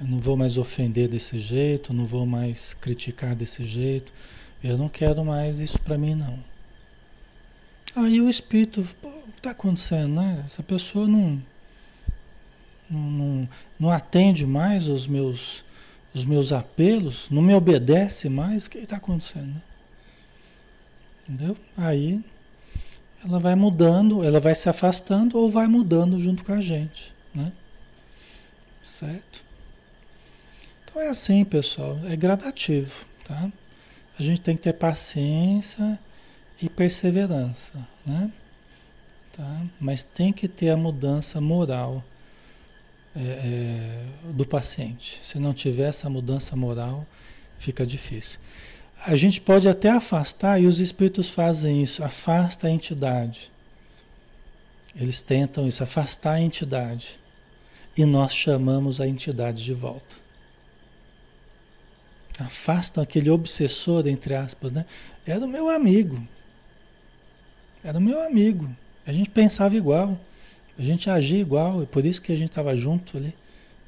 [0.00, 4.12] Eu não vou mais ofender desse jeito, não vou mais criticar desse jeito.
[4.64, 6.38] Eu não quero mais isso para mim, não.
[7.94, 10.42] Aí o espírito, o que está acontecendo, né?
[10.46, 11.42] Essa pessoa não,
[12.88, 15.64] não, não, não, atende mais os meus,
[16.12, 19.60] os meus apelos, não me obedece mais, o que está acontecendo?
[21.28, 21.56] Entendeu?
[21.76, 22.22] Aí
[23.24, 27.52] ela vai mudando, ela vai se afastando ou vai mudando junto com a gente, né?
[28.82, 29.44] Certo?
[30.84, 33.50] Então é assim, pessoal, é gradativo, tá?
[34.20, 35.98] a gente tem que ter paciência
[36.60, 37.72] e perseverança,
[38.04, 38.30] né?
[39.32, 39.62] Tá?
[39.80, 42.04] Mas tem que ter a mudança moral
[43.20, 45.20] é, é, do paciente.
[45.22, 47.06] Se não tiver essa mudança moral,
[47.58, 48.38] fica difícil.
[49.06, 53.50] A gente pode até afastar, e os espíritos fazem isso, afasta a entidade.
[54.94, 57.18] Eles tentam isso, afastar a entidade.
[57.96, 60.20] E nós chamamos a entidade de volta
[62.40, 64.86] afastam aquele obsessor, entre aspas, né?
[65.26, 66.26] Era o meu amigo.
[67.84, 68.68] Era o meu amigo.
[69.06, 70.18] A gente pensava igual.
[70.80, 71.82] A gente agia igual.
[71.82, 73.34] É por isso que a gente estava junto ali.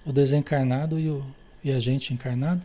[0.05, 1.25] O desencarnado e, o,
[1.65, 2.61] e a gente encarnado.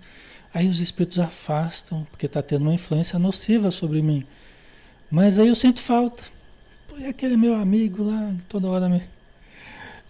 [0.53, 4.25] Aí os espíritos afastam, porque está tendo uma influência nociva sobre mim.
[5.09, 6.25] Mas aí eu sinto falta.
[6.89, 9.01] Pô, aquele meu amigo lá, toda hora me.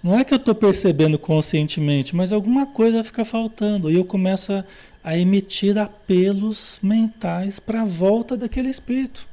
[0.02, 3.92] Não é que eu estou percebendo conscientemente, mas alguma coisa fica faltando.
[3.92, 4.66] E eu começo a,
[5.04, 9.27] a emitir apelos mentais para a volta daquele espírito.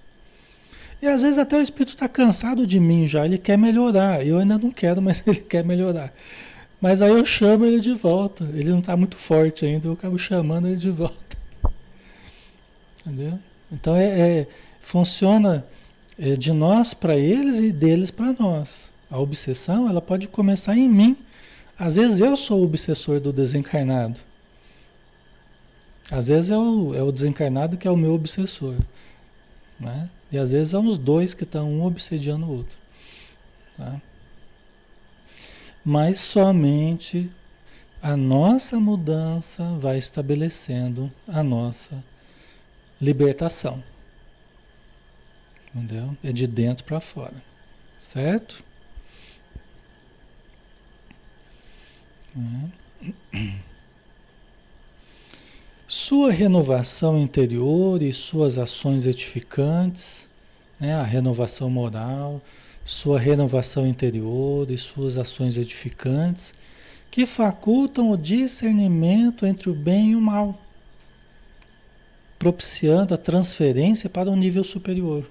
[1.02, 4.26] E às vezes até o espírito está cansado de mim já, ele quer melhorar.
[4.26, 6.12] Eu ainda não quero, mas ele quer melhorar.
[6.80, 8.44] Mas aí eu chamo ele de volta.
[8.54, 11.36] Ele não está muito forte ainda, eu acabo chamando ele de volta.
[13.00, 13.38] Entendeu?
[13.70, 14.46] Então é, é
[14.80, 15.66] funciona
[16.18, 18.92] é, de nós para eles e deles para nós.
[19.10, 21.16] A obsessão ela pode começar em mim.
[21.78, 24.20] Às vezes eu sou o obsessor do desencarnado.
[26.10, 28.74] Às vezes é o, é o desencarnado que é o meu obsessor.
[29.80, 30.08] Né?
[30.34, 32.76] E às vezes são os dois que estão um obsediando o outro.
[33.76, 34.02] Tá?
[35.84, 37.30] Mas somente
[38.02, 42.02] a nossa mudança vai estabelecendo a nossa
[43.00, 43.80] libertação.
[45.72, 46.16] Entendeu?
[46.24, 47.40] É de dentro para fora.
[48.00, 48.64] Certo?
[53.32, 53.73] É.
[55.96, 60.28] Sua renovação interior e suas ações edificantes,
[60.78, 60.92] né?
[60.92, 62.42] a renovação moral,
[62.84, 66.52] sua renovação interior e suas ações edificantes,
[67.12, 70.60] que facultam o discernimento entre o bem e o mal,
[72.40, 75.24] propiciando a transferência para um nível superior,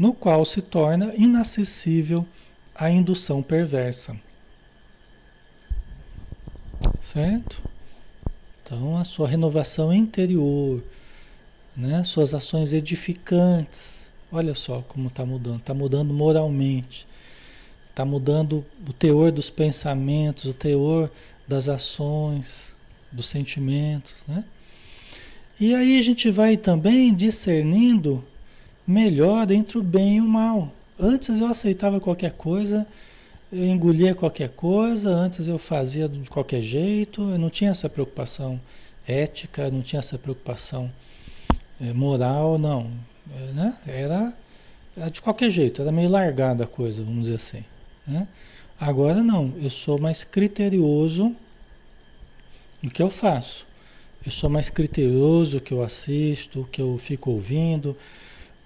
[0.00, 2.26] no qual se torna inacessível
[2.74, 4.18] a indução perversa.
[6.98, 7.67] Certo?
[8.70, 10.84] Então, a sua renovação interior,
[11.74, 12.04] né?
[12.04, 14.12] suas ações edificantes.
[14.30, 15.60] Olha só como está mudando.
[15.60, 17.06] Está mudando moralmente.
[17.88, 21.10] Está mudando o teor dos pensamentos, o teor
[21.48, 22.76] das ações,
[23.10, 24.16] dos sentimentos.
[24.28, 24.44] Né?
[25.58, 28.22] E aí a gente vai também discernindo
[28.86, 30.70] melhor entre o bem e o mal.
[31.00, 32.86] Antes eu aceitava qualquer coisa
[33.50, 38.60] eu engolia qualquer coisa, antes eu fazia de qualquer jeito, eu não tinha essa preocupação
[39.06, 40.92] ética, não tinha essa preocupação
[41.80, 42.90] é, moral, não.
[43.34, 43.78] É, né?
[43.86, 44.34] Era,
[44.94, 47.64] era, de qualquer jeito, era meio largada a coisa, vamos dizer assim.
[48.06, 48.28] Né?
[48.78, 51.34] Agora não, eu sou mais criterioso
[52.82, 53.66] no que eu faço.
[54.24, 57.96] Eu sou mais criterioso o que eu assisto, o que eu fico ouvindo,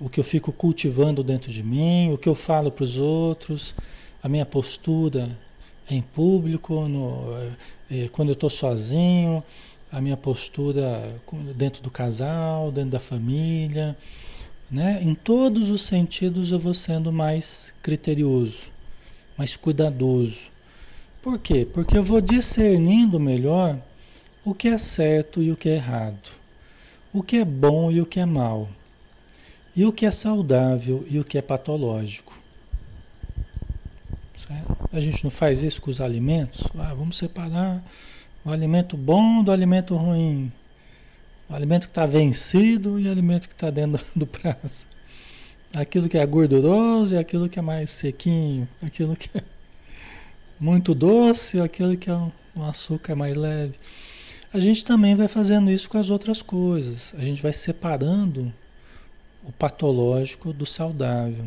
[0.01, 3.77] o que eu fico cultivando dentro de mim, o que eu falo para os outros
[4.23, 5.37] a minha postura
[5.91, 7.35] em público, no,
[7.91, 9.43] é, quando eu estou sozinho,
[9.91, 11.21] a minha postura
[11.55, 13.97] dentro do casal, dentro da família,
[14.71, 15.03] né?
[15.03, 18.71] Em todos os sentidos eu vou sendo mais criterioso,
[19.37, 20.51] mais cuidadoso.
[21.21, 21.67] Por quê?
[21.71, 23.79] Porque eu vou discernindo melhor
[24.45, 26.31] o que é certo e o que é errado,
[27.13, 28.69] o que é bom e o que é mal,
[29.77, 32.42] e o que é saudável e o que é patológico.
[34.93, 36.63] A gente não faz isso com os alimentos?
[36.79, 37.83] Ah, vamos separar
[38.45, 40.53] o alimento bom do alimento ruim.
[41.49, 44.87] O alimento que está vencido e o alimento que está dentro do prazo.
[45.75, 48.69] Aquilo que é gorduroso e aquilo que é mais sequinho.
[48.83, 49.43] Aquilo que é
[50.61, 52.31] muito doce e aquilo que é um
[52.69, 53.75] açúcar mais leve.
[54.53, 57.15] A gente também vai fazendo isso com as outras coisas.
[57.17, 58.53] A gente vai separando
[59.45, 61.47] o patológico do saudável.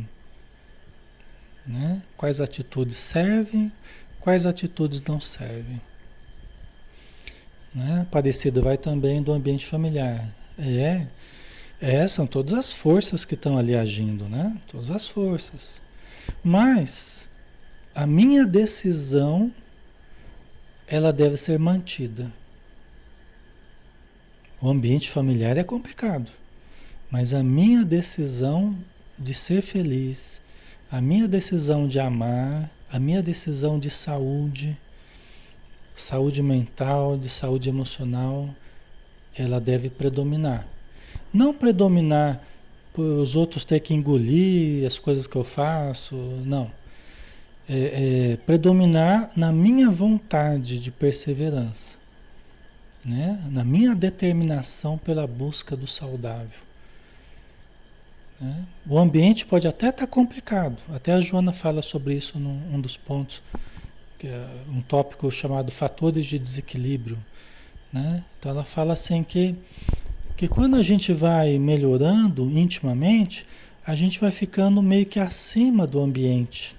[1.65, 2.01] Né?
[2.15, 3.71] Quais atitudes servem,
[4.19, 5.81] quais atitudes não servem.
[7.73, 8.07] Né?
[8.09, 10.27] Parecido vai também do ambiente familiar.
[10.57, 11.07] É,
[11.81, 14.55] é, são todas as forças que estão ali agindo, né?
[14.67, 15.81] Todas as forças.
[16.43, 17.29] Mas
[17.93, 19.51] a minha decisão
[20.87, 22.31] ela deve ser mantida.
[24.61, 26.31] O ambiente familiar é complicado,
[27.11, 28.77] mas a minha decisão
[29.17, 30.41] de ser feliz,
[30.91, 34.77] a minha decisão de amar, a minha decisão de saúde,
[35.95, 38.49] saúde mental, de saúde emocional,
[39.37, 40.67] ela deve predominar.
[41.33, 42.41] Não predominar
[42.93, 46.15] por os outros ter que engolir as coisas que eu faço,
[46.45, 46.71] não.
[47.67, 51.97] É, é, predominar na minha vontade de perseverança,
[53.03, 53.43] né?
[53.49, 56.64] na minha determinação pela busca do saudável.
[58.39, 58.65] Né?
[58.87, 60.77] O ambiente pode até estar tá complicado.
[60.93, 63.41] Até a Joana fala sobre isso num um dos pontos,
[64.23, 67.17] é um tópico chamado fatores de desequilíbrio.
[67.93, 68.23] Né?
[68.39, 69.55] Então ela fala assim que,
[70.35, 73.45] que quando a gente vai melhorando intimamente,
[73.85, 76.75] a gente vai ficando meio que acima do ambiente.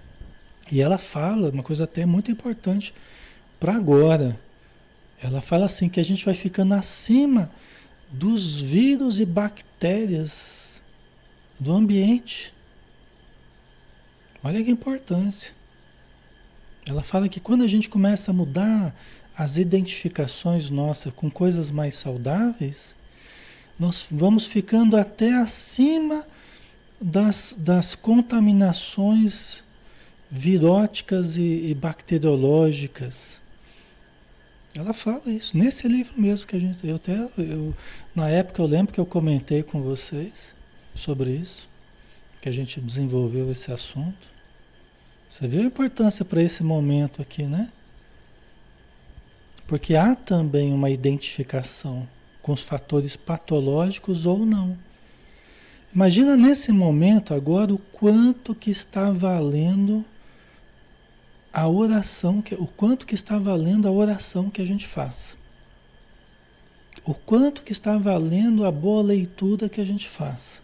[0.70, 2.92] E ela fala uma coisa até muito importante
[3.60, 4.38] para agora.
[5.22, 7.48] Ela fala assim que a gente vai ficando acima
[8.10, 10.65] dos vírus e bactérias
[11.58, 12.52] do ambiente.
[14.42, 15.54] Olha que importância.
[16.88, 18.94] Ela fala que quando a gente começa a mudar
[19.36, 22.94] as identificações nossas com coisas mais saudáveis,
[23.78, 26.26] nós vamos ficando até acima
[27.00, 29.64] das, das contaminações
[30.30, 33.40] viróticas e, e bacteriológicas.
[34.74, 36.86] Ela fala isso, nesse livro mesmo que a gente.
[36.86, 37.74] Eu até, eu,
[38.14, 40.55] na época eu lembro que eu comentei com vocês
[40.96, 41.68] sobre isso,
[42.40, 44.28] que a gente desenvolveu esse assunto.
[45.28, 47.70] Você viu a importância para esse momento aqui, né?
[49.66, 52.08] Porque há também uma identificação
[52.40, 54.78] com os fatores patológicos ou não.
[55.92, 60.04] Imagina nesse momento agora o quanto que está valendo
[61.52, 65.36] a oração, que, o quanto que está valendo a oração que a gente faz.
[67.04, 70.62] O quanto que está valendo a boa leitura que a gente faz.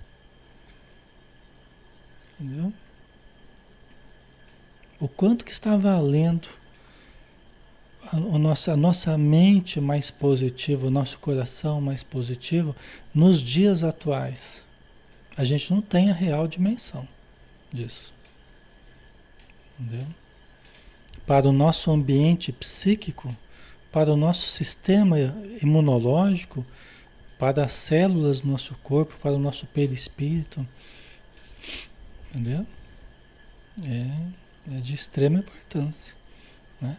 [2.43, 2.73] Entendeu?
[4.99, 6.49] O quanto que está valendo
[8.05, 12.75] a, a, nossa, a nossa mente mais positiva, o nosso coração mais positivo
[13.15, 14.65] nos dias atuais.
[15.37, 17.07] A gente não tem a real dimensão
[17.73, 18.13] disso.
[19.79, 20.07] Entendeu?
[21.25, 23.35] Para o nosso ambiente psíquico,
[23.93, 25.17] para o nosso sistema
[25.63, 26.67] imunológico,
[27.39, 30.67] para as células do nosso corpo, para o nosso perispírito.
[32.35, 32.67] Entendeu?
[33.87, 36.17] É, é de extrema importância.
[36.81, 36.97] Né?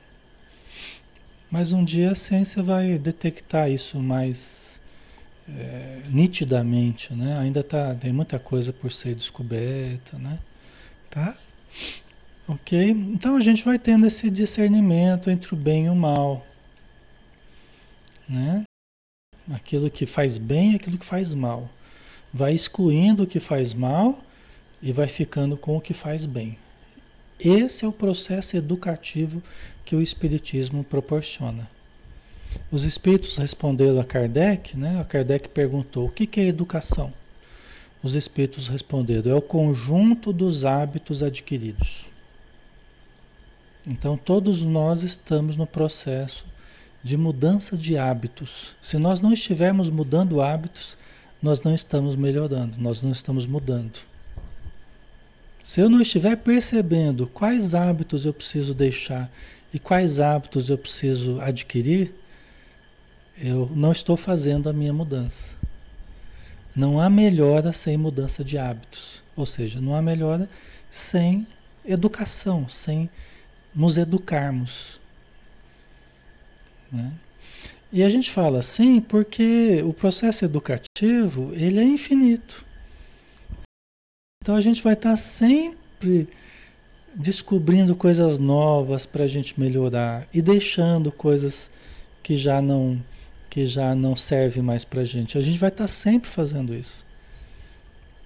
[1.49, 4.79] Mas um dia a ciência vai detectar isso mais
[5.49, 7.39] é, nitidamente, né?
[7.39, 10.37] Ainda tá, tem muita coisa por ser descoberta, né?
[11.09, 11.35] Tá?
[12.47, 12.89] Ok?
[12.89, 16.45] Então a gente vai tendo esse discernimento entre o bem e o mal,
[18.29, 18.63] né?
[19.51, 21.69] Aquilo que faz bem e aquilo que faz mal.
[22.31, 24.23] Vai excluindo o que faz mal
[24.83, 26.57] e vai ficando com o que faz bem.
[27.39, 29.41] Esse é o processo educativo
[29.85, 31.69] que o Espiritismo proporciona.
[32.69, 34.99] Os espíritos responderam a Kardec, né?
[34.99, 37.11] A Kardec perguntou: o que, que é educação?
[38.03, 42.05] Os espíritos responderam: é o conjunto dos hábitos adquiridos.
[43.87, 46.45] Então, todos nós estamos no processo
[47.01, 48.75] de mudança de hábitos.
[48.81, 50.97] Se nós não estivermos mudando hábitos,
[51.41, 54.12] nós não estamos melhorando, nós não estamos mudando.
[55.63, 59.31] Se eu não estiver percebendo quais hábitos eu preciso deixar
[59.73, 62.13] e quais hábitos eu preciso adquirir,
[63.37, 65.55] eu não estou fazendo a minha mudança.
[66.75, 69.23] Não há melhora sem mudança de hábitos.
[69.37, 70.49] Ou seja, não há melhora
[70.89, 71.47] sem
[71.85, 73.09] educação, sem
[73.73, 74.99] nos educarmos.
[76.91, 77.09] Né?
[77.89, 82.65] E a gente fala assim porque o processo educativo ele é infinito.
[84.43, 86.27] Então a gente vai estar sempre
[87.15, 91.71] descobrindo coisas novas para a gente melhorar e deixando coisas
[92.21, 93.01] que já não
[93.49, 95.37] que já não servem mais para a gente.
[95.37, 97.05] A gente vai estar sempre fazendo isso,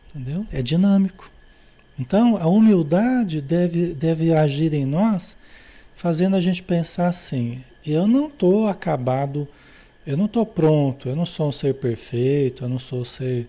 [0.09, 0.43] entendeu?
[0.51, 1.30] É dinâmico.
[1.99, 5.38] Então a humildade deve deve agir em nós,
[5.93, 9.47] fazendo a gente pensar assim: eu não estou acabado,
[10.03, 13.47] eu não estou pronto, eu não sou um ser perfeito, eu não sou um ser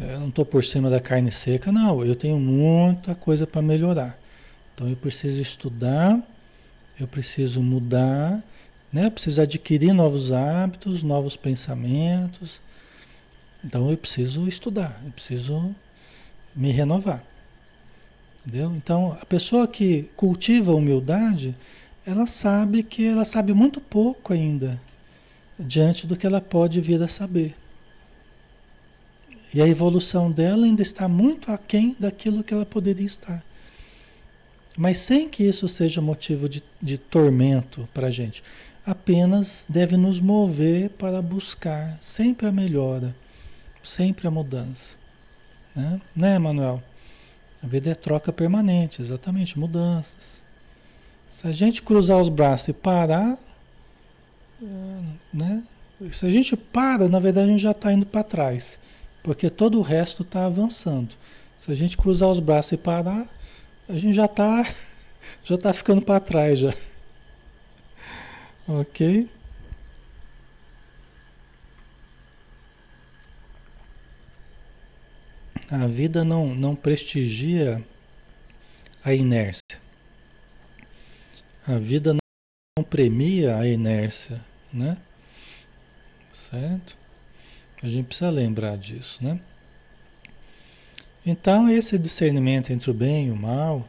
[0.00, 2.04] eu não estou por cima da carne seca, não.
[2.04, 4.18] Eu tenho muita coisa para melhorar.
[4.74, 6.18] Então eu preciso estudar,
[6.98, 8.42] eu preciso mudar,
[8.92, 9.06] né?
[9.06, 12.60] Eu preciso adquirir novos hábitos, novos pensamentos.
[13.62, 15.74] Então eu preciso estudar, eu preciso
[16.56, 17.22] me renovar.
[18.40, 18.72] Entendeu?
[18.74, 21.54] Então a pessoa que cultiva a humildade,
[22.06, 24.80] ela sabe que ela sabe muito pouco ainda
[25.58, 27.54] diante do que ela pode vir a saber.
[29.52, 33.44] E a evolução dela ainda está muito aquém daquilo que ela poderia estar.
[34.76, 38.42] Mas sem que isso seja motivo de, de tormento para a gente.
[38.86, 43.14] Apenas deve nos mover para buscar sempre a melhora,
[43.82, 44.96] sempre a mudança.
[45.74, 46.82] Né, né Manuel?
[47.62, 50.42] A vida é troca permanente, exatamente, mudanças.
[51.30, 53.38] Se a gente cruzar os braços e parar,
[54.62, 54.66] eh,
[55.32, 55.62] né?
[56.10, 58.78] Se a gente para, na verdade a gente já está indo para trás.
[59.22, 61.14] Porque todo o resto está avançando.
[61.56, 63.28] Se a gente cruzar os braços e parar,
[63.88, 64.66] a gente já está
[65.44, 66.74] já tá ficando para trás já.
[68.66, 69.28] Ok?
[75.70, 77.84] A vida não, não prestigia
[79.04, 79.80] a inércia.
[81.66, 84.96] A vida não premia a inércia, né?
[86.32, 86.99] Certo?
[87.82, 89.38] A gente precisa lembrar disso, né?
[91.24, 93.86] Então, esse discernimento entre o bem e o mal,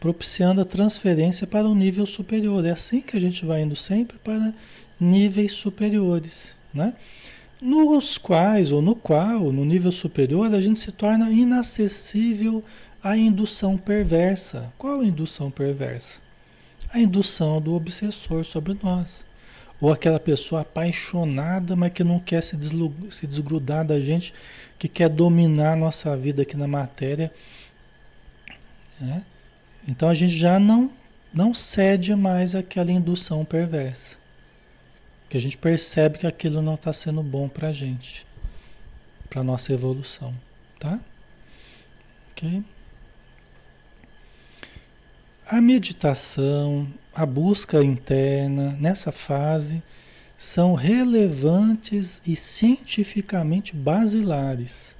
[0.00, 2.64] propiciando a transferência para um nível superior.
[2.64, 4.54] É assim que a gente vai indo sempre para
[4.98, 6.94] níveis superiores, né?
[7.62, 12.64] nos quais ou no qual, no nível superior, a gente se torna inacessível
[13.00, 14.72] à indução perversa.
[14.76, 16.20] Qual indução perversa?
[16.90, 19.24] A indução do obsessor sobre nós.
[19.82, 22.56] Ou aquela pessoa apaixonada, mas que não quer se,
[23.10, 24.32] se desgrudar da gente,
[24.78, 27.32] que quer dominar a nossa vida aqui na matéria.
[29.00, 29.24] Né?
[29.88, 30.88] Então a gente já não,
[31.34, 34.16] não cede mais àquela indução perversa.
[35.28, 38.24] Que a gente percebe que aquilo não está sendo bom para a gente,
[39.28, 40.32] para nossa evolução,
[40.78, 41.00] tá?
[45.52, 49.82] A meditação, a busca interna nessa fase
[50.34, 54.96] são relevantes e cientificamente basilares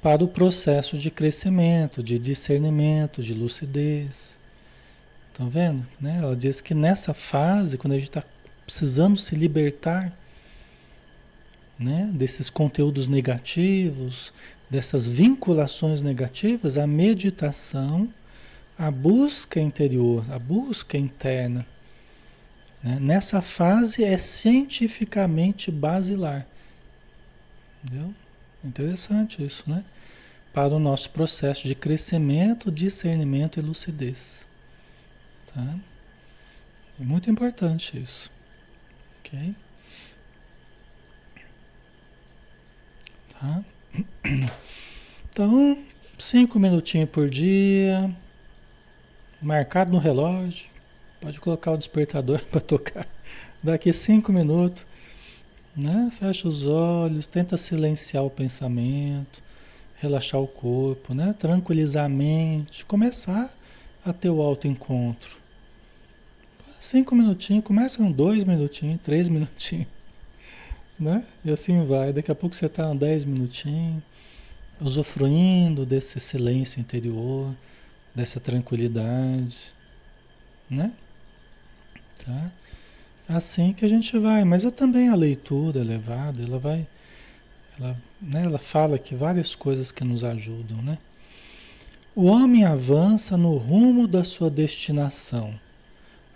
[0.00, 4.38] para o processo de crescimento, de discernimento, de lucidez.
[5.30, 5.86] Estão vendo?
[6.00, 6.20] Né?
[6.22, 8.24] Ela diz que nessa fase, quando a gente está
[8.64, 10.10] precisando se libertar
[11.78, 14.32] né, desses conteúdos negativos,
[14.70, 18.08] dessas vinculações negativas, a meditação,
[18.82, 21.64] a busca interior, a busca interna,
[22.82, 26.44] né, nessa fase é cientificamente basilar.
[27.84, 28.12] Entendeu?
[28.64, 29.84] Interessante isso, né?
[30.52, 34.48] Para o nosso processo de crescimento, discernimento e lucidez.
[35.54, 35.76] Tá?
[37.00, 38.28] É muito importante isso.
[39.20, 39.54] Ok?
[43.30, 43.64] Tá?
[45.34, 45.82] Então,
[46.18, 48.14] cinco minutinhos por dia,
[49.42, 50.70] marcado no relógio.
[51.20, 53.06] Pode colocar o despertador para tocar
[53.62, 54.86] daqui cinco minutos.
[55.76, 56.10] Né?
[56.12, 59.42] Fecha os olhos, tenta silenciar o pensamento,
[59.96, 61.34] relaxar o corpo, né?
[61.38, 63.52] tranquilizar a mente, começar
[64.04, 65.36] a ter o autoencontro.
[66.78, 69.86] Cinco minutinhos, começa com dois minutinhos, três minutinhos.
[71.00, 71.24] Né?
[71.44, 72.12] E assim vai.
[72.12, 74.04] Daqui a pouco você está dez minutinhos,
[74.80, 77.52] usufruindo desse silêncio interior,
[78.14, 79.74] dessa tranquilidade.
[80.68, 80.92] Né?
[82.24, 82.50] Tá?
[83.28, 84.44] Assim que a gente vai.
[84.44, 86.86] Mas é também a leitura elevada, ela vai.
[87.78, 90.98] Ela, né, ela fala que várias coisas que nos ajudam, né?
[92.14, 95.58] O homem avança no rumo da sua destinação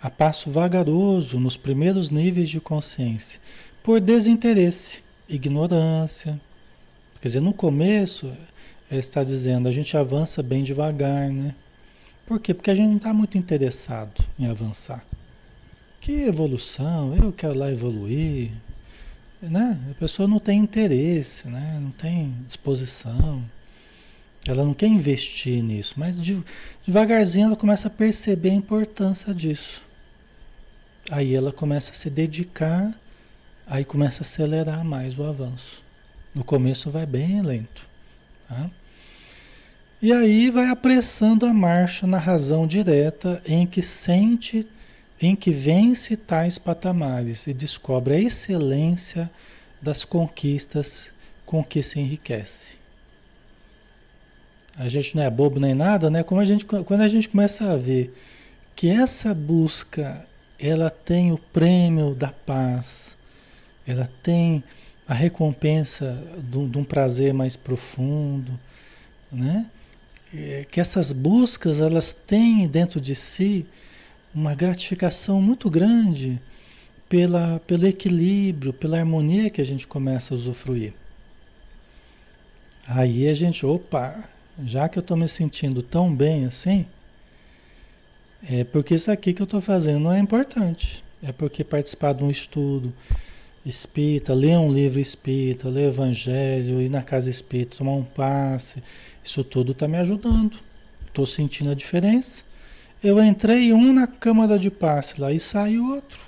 [0.01, 3.39] a passo vagaroso nos primeiros níveis de consciência,
[3.81, 6.39] por desinteresse, ignorância.
[7.21, 8.31] Quer dizer, no começo,
[8.89, 11.55] ele está dizendo, a gente avança bem devagar, né?
[12.27, 12.53] Por quê?
[12.53, 15.03] Porque a gente não está muito interessado em avançar.
[16.01, 17.15] Que evolução?
[17.15, 18.51] Eu quero lá evoluir.
[19.41, 19.79] Né?
[19.89, 21.79] A pessoa não tem interesse, né?
[21.81, 23.41] não tem disposição.
[24.45, 26.17] Ela não quer investir nisso, mas
[26.85, 29.81] devagarzinho ela começa a perceber a importância disso.
[31.09, 32.93] Aí ela começa a se dedicar,
[33.65, 35.81] aí começa a acelerar mais o avanço.
[36.35, 37.87] No começo vai bem lento.
[38.49, 38.69] Tá?
[39.99, 44.67] E aí vai apressando a marcha na razão direta em que sente,
[45.19, 49.29] em que vence tais patamares e descobre a excelência
[49.81, 51.11] das conquistas
[51.47, 52.77] com que se enriquece.
[54.75, 56.21] A gente não é bobo nem nada, né?
[56.21, 58.15] Como a gente, quando a gente começa a ver
[58.75, 60.23] que essa busca
[60.59, 63.17] ela tem o prêmio da paz,
[63.87, 64.63] ela tem
[65.07, 68.59] a recompensa de, um prazer mais profundo,
[69.31, 69.65] né?
[70.33, 73.65] É, que essas buscas elas têm dentro de si
[74.33, 76.41] uma gratificação muito grande
[77.07, 80.93] pela, pelo equilíbrio, pela harmonia que a gente começa a usufruir.
[82.87, 84.23] Aí a gente, opa,
[84.65, 86.85] já que eu estou me sentindo tão bem assim,
[88.49, 91.03] é porque isso aqui que eu estou fazendo é importante.
[91.21, 92.93] É porque participar de um estudo
[93.69, 98.81] espírita, ler um livro espírita, ler evangelho, ir na casa espírita, tomar um passe,
[99.23, 100.57] isso tudo está me ajudando.
[101.07, 102.43] Estou sentindo a diferença.
[103.03, 106.19] Eu entrei um na câmara de passe lá e saiu outro.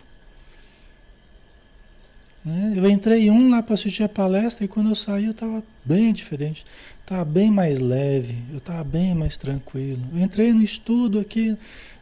[2.43, 2.73] Né?
[2.75, 6.11] Eu entrei um lá para assistir a palestra e quando eu saí eu estava bem
[6.13, 6.65] diferente.
[6.99, 10.01] Estava bem mais leve, eu estava bem mais tranquilo.
[10.13, 11.57] Eu entrei no estudo aqui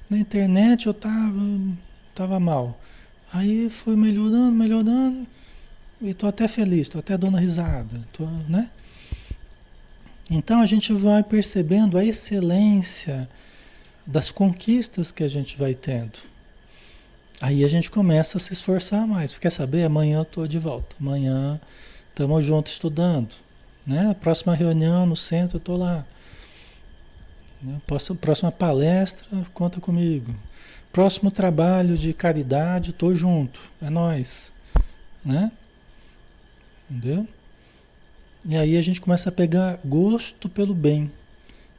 [0.09, 1.59] na internet eu tava,
[2.15, 2.79] tava mal.
[3.33, 5.27] Aí fui melhorando, melhorando.
[6.01, 8.69] E tô até feliz, tô até dando risada, tô, né?
[10.29, 13.27] Então a gente vai percebendo a excelência
[14.05, 16.19] das conquistas que a gente vai tendo.
[17.41, 19.37] Aí a gente começa a se esforçar mais.
[19.37, 19.83] Quer saber?
[19.83, 20.95] Amanhã eu tô de volta.
[20.99, 21.59] Amanhã
[22.09, 23.35] estamos juntos estudando.
[23.85, 24.15] Né?
[24.19, 26.05] Próxima reunião no centro eu tô lá.
[27.61, 27.79] Né?
[28.19, 30.35] Próxima palestra, conta comigo.
[30.91, 33.59] Próximo trabalho de caridade, estou junto.
[33.81, 34.51] É nós.
[35.23, 35.51] Né?
[36.89, 37.27] Entendeu?
[38.49, 41.11] E aí a gente começa a pegar gosto pelo bem,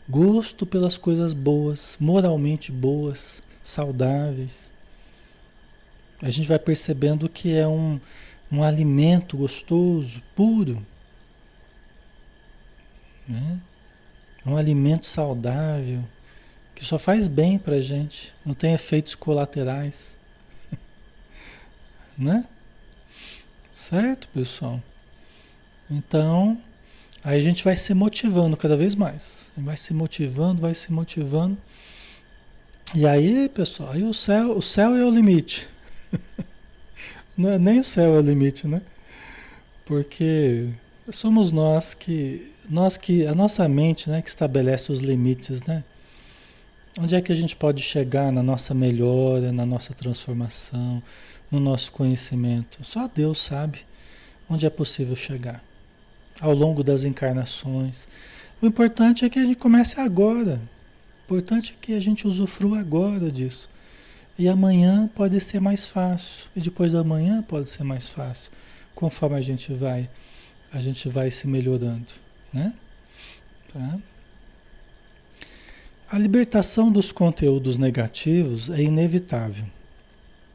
[0.09, 4.73] gosto pelas coisas boas, moralmente boas, saudáveis.
[6.21, 7.99] A gente vai percebendo que é um,
[8.51, 10.85] um alimento gostoso, puro.
[13.27, 13.61] Né?
[14.45, 16.05] É um alimento saudável,
[16.79, 20.17] que só faz bem para gente, não tem efeitos colaterais.
[22.17, 22.45] né?
[23.75, 24.81] Certo, pessoal?
[25.91, 26.57] Então,
[27.25, 29.51] aí a gente vai se motivando cada vez mais.
[29.57, 31.59] Vai se motivando, vai se motivando.
[32.95, 35.69] E aí, pessoal, aí o céu, o céu é o limite.
[37.41, 38.83] É, nem o céu é o limite, né?
[39.87, 40.71] Porque
[41.13, 45.85] somos nós que nós que a nossa mente, né, que estabelece os limites, né?
[47.01, 51.01] Onde é que a gente pode chegar na nossa melhora, na nossa transformação,
[51.49, 52.85] no nosso conhecimento?
[52.85, 53.87] Só Deus sabe
[54.51, 55.63] onde é possível chegar
[56.41, 58.09] ao longo das encarnações.
[58.61, 60.61] O importante é que a gente comece agora.
[61.21, 63.71] O importante é que a gente usufrua agora disso.
[64.37, 66.47] E amanhã pode ser mais fácil.
[66.57, 68.51] E depois da manhã pode ser mais fácil.
[68.93, 70.11] Conforme a gente vai,
[70.73, 72.13] a gente vai se melhorando,
[72.53, 72.75] né?
[73.73, 74.01] Tá?
[76.11, 79.67] A libertação dos conteúdos negativos é inevitável.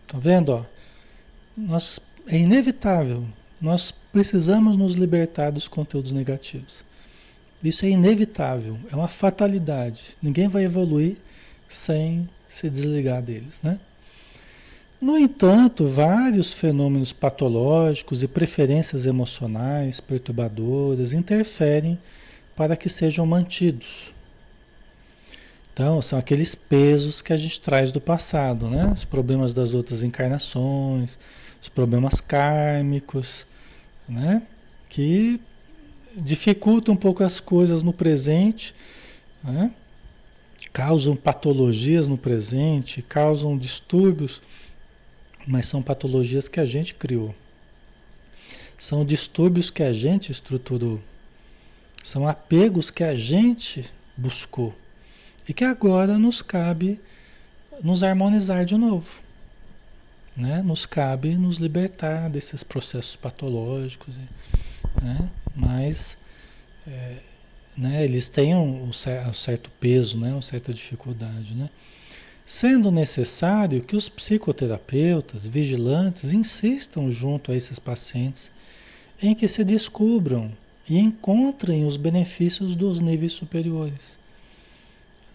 [0.07, 0.65] Tá vendo, ó?
[1.55, 3.23] Nós, é inevitável.
[3.61, 6.83] Nós precisamos nos libertar dos conteúdos negativos.
[7.63, 10.17] Isso é inevitável, é uma fatalidade.
[10.21, 11.17] Ninguém vai evoluir
[11.67, 13.79] sem se desligar deles, né?
[14.99, 21.99] No entanto, vários fenômenos patológicos e preferências emocionais perturbadoras interferem
[22.55, 24.13] para que sejam mantidos.
[25.73, 28.91] Então, são aqueles pesos que a gente traz do passado, né?
[28.93, 31.17] Os problemas das outras encarnações,
[31.59, 33.47] os problemas kármicos,
[34.07, 34.43] né?
[34.87, 35.41] Que
[36.15, 38.75] dificulta um pouco as coisas no presente,
[39.43, 39.71] né?
[40.71, 44.41] causam patologias no presente, causam distúrbios,
[45.45, 47.33] mas são patologias que a gente criou.
[48.77, 50.99] São distúrbios que a gente estruturou.
[52.03, 53.85] São apegos que a gente
[54.17, 54.73] buscou.
[55.47, 56.99] E que agora nos cabe
[57.83, 59.21] nos harmonizar de novo.
[60.35, 60.61] Né?
[60.61, 64.15] Nos cabe nos libertar desses processos patológicos.
[65.01, 65.29] Né?
[65.55, 66.17] Mas
[66.87, 67.17] é,
[67.77, 71.53] né, eles têm um, um, certo peso, né, uma certa dificuldade.
[71.53, 71.69] Né?
[72.45, 78.51] Sendo necessário que os psicoterapeutas vigilantes insistam junto a esses pacientes
[79.21, 80.51] em que se descubram
[80.89, 84.17] e encontrem os benefícios dos níveis superiores.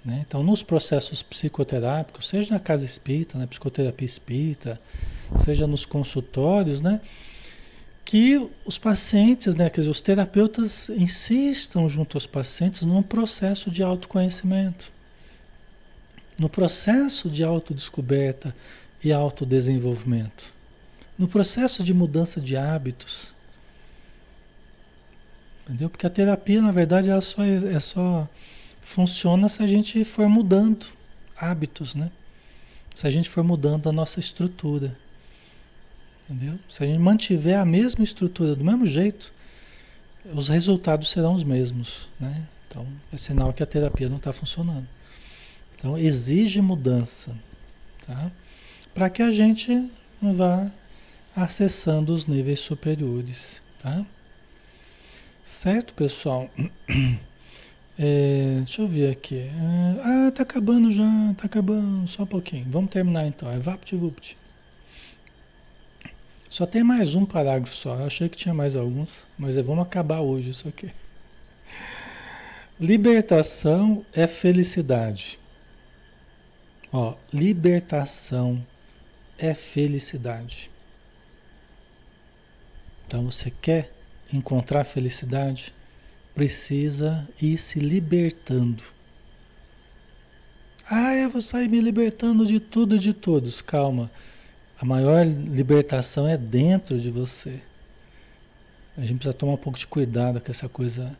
[0.05, 0.25] Né?
[0.27, 4.81] Então, nos processos psicoterápicos, seja na casa espírita, na psicoterapia espírita,
[5.37, 7.01] seja nos consultórios, né?
[8.09, 13.83] que os pacientes, né, quer dizer, os terapeutas insistam junto aos pacientes num processo de
[13.83, 14.91] autoconhecimento,
[16.39, 18.57] no processo de autodescoberta
[19.05, 20.51] e autodesenvolvimento,
[21.19, 23.35] no processo de mudança de hábitos.
[25.67, 25.91] Entendeu?
[25.91, 28.27] Porque a terapia, na verdade, ela só, é só
[28.89, 30.87] funciona se a gente for mudando
[31.37, 32.11] hábitos, né?
[32.95, 34.97] Se a gente for mudando a nossa estrutura.
[36.25, 36.59] Entendeu?
[36.67, 39.31] Se a gente mantiver a mesma estrutura do mesmo jeito,
[40.35, 42.09] os resultados serão os mesmos.
[42.19, 42.47] Né?
[42.67, 44.89] Então, é sinal que a terapia não está funcionando.
[45.77, 47.37] Então, exige mudança.
[48.07, 48.33] Tá?
[48.95, 50.73] Para que a gente vá
[51.37, 53.63] acessando os níveis superiores.
[53.79, 54.05] Tá?
[55.45, 56.51] Certo, pessoal?
[57.99, 59.51] É, deixa eu ver aqui.
[60.05, 62.65] Ah, tá acabando já, tá acabando, só um pouquinho.
[62.69, 63.51] Vamos terminar então.
[63.51, 64.39] É VaptVupt.
[66.49, 67.97] Só tem mais um parágrafo só.
[67.97, 70.93] Eu achei que tinha mais alguns, mas é, vamos acabar hoje isso aqui.
[72.81, 75.39] Libertação é felicidade.
[76.93, 78.65] Ó, libertação
[79.37, 80.71] é felicidade.
[83.07, 83.93] Então você quer
[84.33, 85.75] encontrar felicidade,
[86.39, 88.85] precisa ir se libertando.
[90.89, 93.61] Ah, eu vou sair me libertando de tudo e de todos.
[93.61, 94.09] Calma.
[94.81, 97.61] A maior libertação é dentro de você.
[98.97, 101.19] A gente precisa tomar um pouco de cuidado com essa coisa,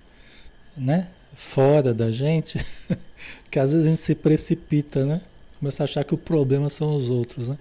[0.77, 1.09] né?
[1.35, 2.65] Fora da gente,
[3.51, 5.21] que às vezes a gente se precipita, né?
[5.59, 7.59] Começa a achar que o problema são os outros, né?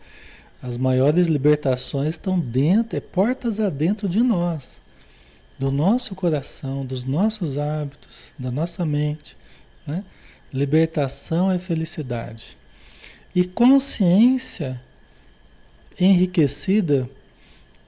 [0.62, 4.80] As maiores libertações estão dentro, é portas adentro de nós,
[5.58, 9.36] do nosso coração, dos nossos hábitos, da nossa mente,
[9.86, 10.04] né?
[10.54, 12.58] Libertação é felicidade.
[13.36, 14.82] E consciência
[16.00, 17.10] enriquecida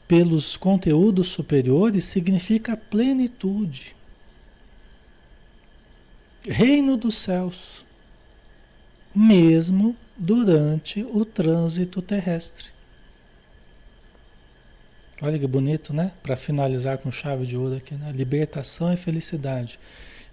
[0.07, 3.95] pelos conteúdos superiores significa plenitude.
[6.41, 7.85] Reino dos céus,
[9.13, 12.78] mesmo durante o trânsito terrestre.
[15.21, 16.13] Olha que bonito, né?
[16.23, 18.11] Para finalizar com chave de ouro aqui, né?
[18.13, 19.77] Libertação e felicidade.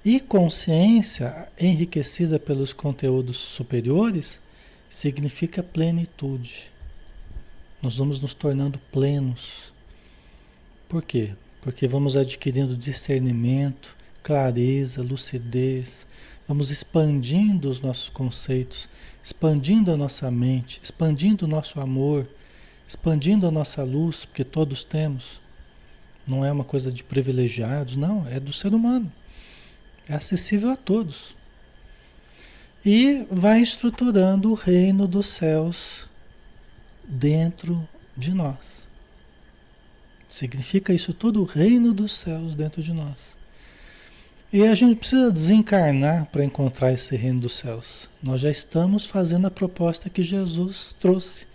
[0.04, 4.40] E consciência enriquecida pelos conteúdos superiores
[4.88, 6.70] significa plenitude.
[7.82, 9.72] Nós vamos nos tornando plenos.
[10.88, 11.32] Por quê?
[11.60, 16.06] Porque vamos adquirindo discernimento, clareza, lucidez,
[16.46, 18.88] vamos expandindo os nossos conceitos,
[19.20, 22.28] expandindo a nossa mente, expandindo o nosso amor,
[22.86, 25.40] expandindo a nossa luz, porque todos temos.
[26.26, 29.12] Não é uma coisa de privilegiados, não, é do ser humano.
[30.08, 31.36] É acessível a todos.
[32.84, 36.08] E vai estruturando o reino dos céus
[37.04, 38.88] dentro de nós.
[40.28, 43.36] Significa isso tudo o reino dos céus dentro de nós.
[44.52, 48.08] E a gente precisa desencarnar para encontrar esse reino dos céus.
[48.22, 51.46] Nós já estamos fazendo a proposta que Jesus trouxe,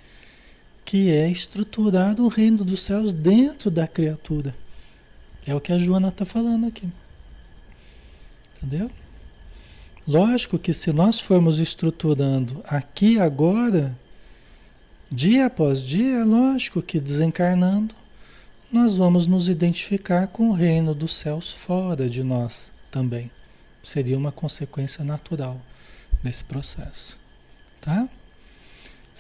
[0.92, 4.54] que é estruturar o reino dos céus dentro da criatura.
[5.48, 6.86] É o que a Joana está falando aqui.
[8.58, 8.92] Entendeu?
[10.06, 13.98] Lógico que se nós formos estruturando aqui agora,
[15.10, 17.96] dia após dia, é lógico que desencarnando,
[18.70, 23.32] nós vamos nos identificar com o reino dos céus fora de nós também.
[23.82, 25.58] Seria uma consequência natural
[26.22, 27.18] desse processo.
[27.80, 28.10] Tá?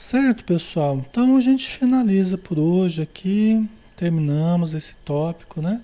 [0.02, 1.06] Certo, pessoal?
[1.10, 3.70] Então a gente finaliza por hoje aqui.
[3.96, 5.80] Terminamos esse tópico, né?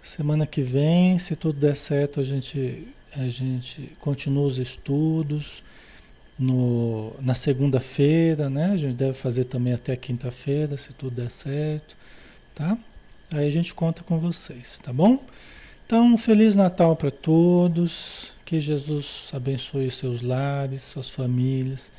[0.00, 5.64] Semana que vem, se tudo der certo, a gente, a gente continua os estudos.
[6.38, 8.70] No, na segunda-feira, né?
[8.70, 11.96] A gente deve fazer também até quinta-feira, se tudo der certo,
[12.54, 12.78] tá?
[13.32, 15.18] Aí a gente conta com vocês, tá bom?
[15.84, 18.34] Então, Feliz Natal para todos.
[18.44, 21.90] Que Jesus abençoe seus lares, suas famílias,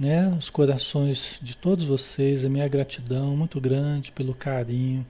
[0.00, 0.28] né?
[0.38, 2.44] os corações de todos vocês.
[2.44, 5.06] A minha gratidão muito grande pelo carinho,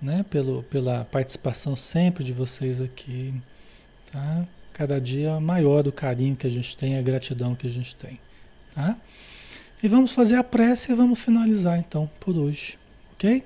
[0.00, 0.24] né?
[0.30, 3.34] pelo, pela participação sempre de vocês aqui.
[4.10, 4.46] Tá?
[4.72, 8.20] Cada dia maior o carinho que a gente tem, a gratidão que a gente tem.
[8.72, 8.96] Tá?
[9.82, 12.78] E vamos fazer a prece e vamos finalizar então por hoje,
[13.14, 13.44] ok?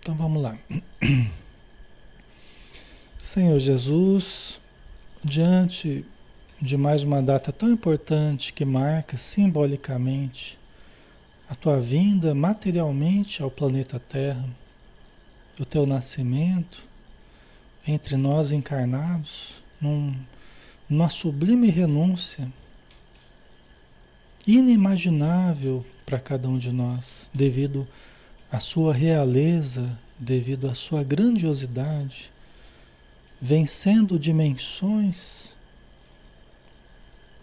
[0.00, 0.58] Então vamos lá.
[3.18, 4.58] Senhor Jesus,
[5.22, 6.06] diante
[6.60, 10.58] de mais uma data tão importante que marca simbolicamente
[11.48, 14.48] a tua vinda materialmente ao planeta Terra,
[15.58, 16.82] o teu nascimento
[17.86, 20.14] entre nós encarnados, num,
[20.88, 22.52] numa sublime renúncia
[24.46, 27.88] inimaginável para cada um de nós, devido
[28.52, 32.30] à sua realeza, devido à sua grandiosidade
[33.40, 35.56] vencendo dimensões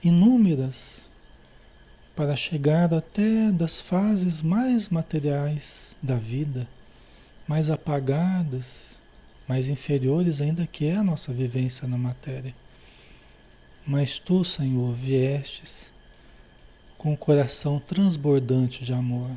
[0.03, 1.09] inúmeras
[2.15, 6.67] para chegar até das fases mais materiais da vida,
[7.47, 8.99] mais apagadas,
[9.47, 12.55] mais inferiores ainda que é a nossa vivência na matéria.
[13.85, 15.93] Mas tu, Senhor, viestes
[16.97, 19.29] com o coração transbordante de amor.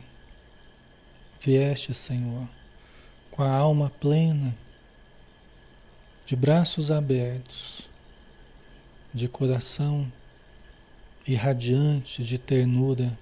[1.38, 2.48] Vieste, Senhor,
[3.30, 4.56] com a alma plena
[6.26, 7.88] de braços abertos,
[9.12, 10.10] de coração
[11.32, 13.18] irradiante de ternura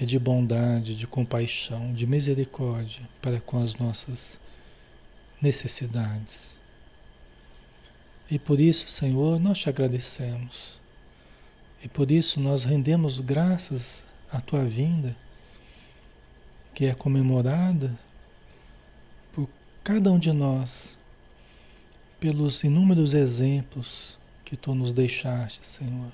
[0.00, 4.40] e de bondade, de compaixão, de misericórdia para com as nossas
[5.40, 6.58] necessidades.
[8.30, 10.78] E por isso, Senhor, nós te agradecemos.
[11.82, 15.16] E por isso nós rendemos graças à tua vinda,
[16.72, 17.98] que é comemorada
[19.32, 19.48] por
[19.82, 20.96] cada um de nós
[22.20, 26.12] pelos inúmeros exemplos que tu nos deixaste, Senhor,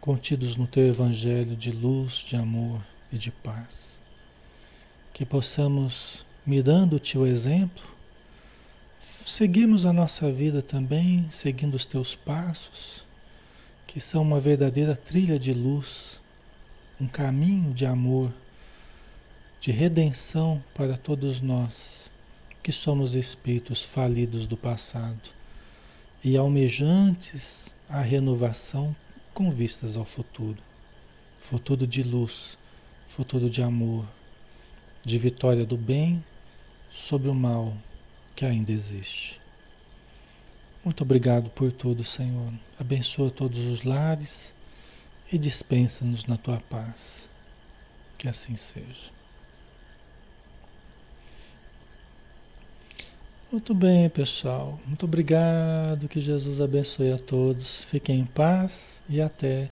[0.00, 2.82] contidos no teu evangelho de luz, de amor
[3.12, 4.00] e de paz.
[5.12, 7.84] Que possamos, mirando o exemplo,
[9.26, 13.04] seguirmos a nossa vida também, seguindo os teus passos,
[13.86, 16.20] que são uma verdadeira trilha de luz,
[17.00, 18.32] um caminho de amor,
[19.60, 22.10] de redenção para todos nós
[22.62, 25.30] que somos espíritos falidos do passado
[26.22, 28.94] e almejantes à renovação
[29.32, 30.62] com vistas ao futuro.
[31.38, 32.58] Futuro de luz,
[33.06, 34.06] futuro de amor,
[35.04, 36.24] de vitória do bem
[36.90, 37.76] sobre o mal
[38.36, 39.40] que ainda existe.
[40.84, 42.52] Muito obrigado por tudo, Senhor.
[42.78, 44.54] Abençoa todos os lares
[45.30, 47.28] e dispensa-nos na tua paz.
[48.16, 49.19] Que assim seja.
[53.52, 54.78] Muito bem, pessoal.
[54.86, 56.08] Muito obrigado.
[56.08, 57.84] Que Jesus abençoe a todos.
[57.84, 59.66] Fiquem em paz e até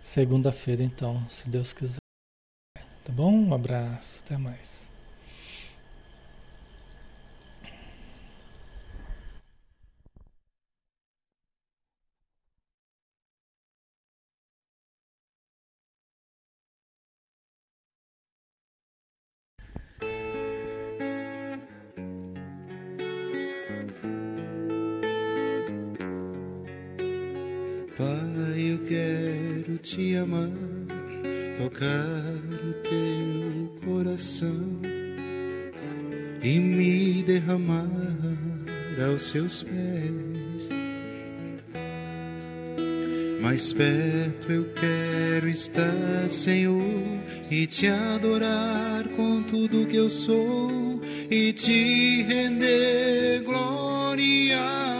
[0.00, 1.98] segunda-feira, então, se Deus quiser.
[3.02, 3.32] Tá bom?
[3.32, 4.22] Um abraço.
[4.24, 4.89] Até mais.
[28.00, 30.48] Pai, eu quero te amar,
[31.58, 32.32] tocar
[32.64, 34.80] o teu coração
[36.42, 37.90] e me derramar
[39.06, 40.70] aos seus pés.
[43.42, 47.20] Mais perto eu quero estar, Senhor,
[47.50, 54.99] e te adorar com tudo que eu sou e te render glória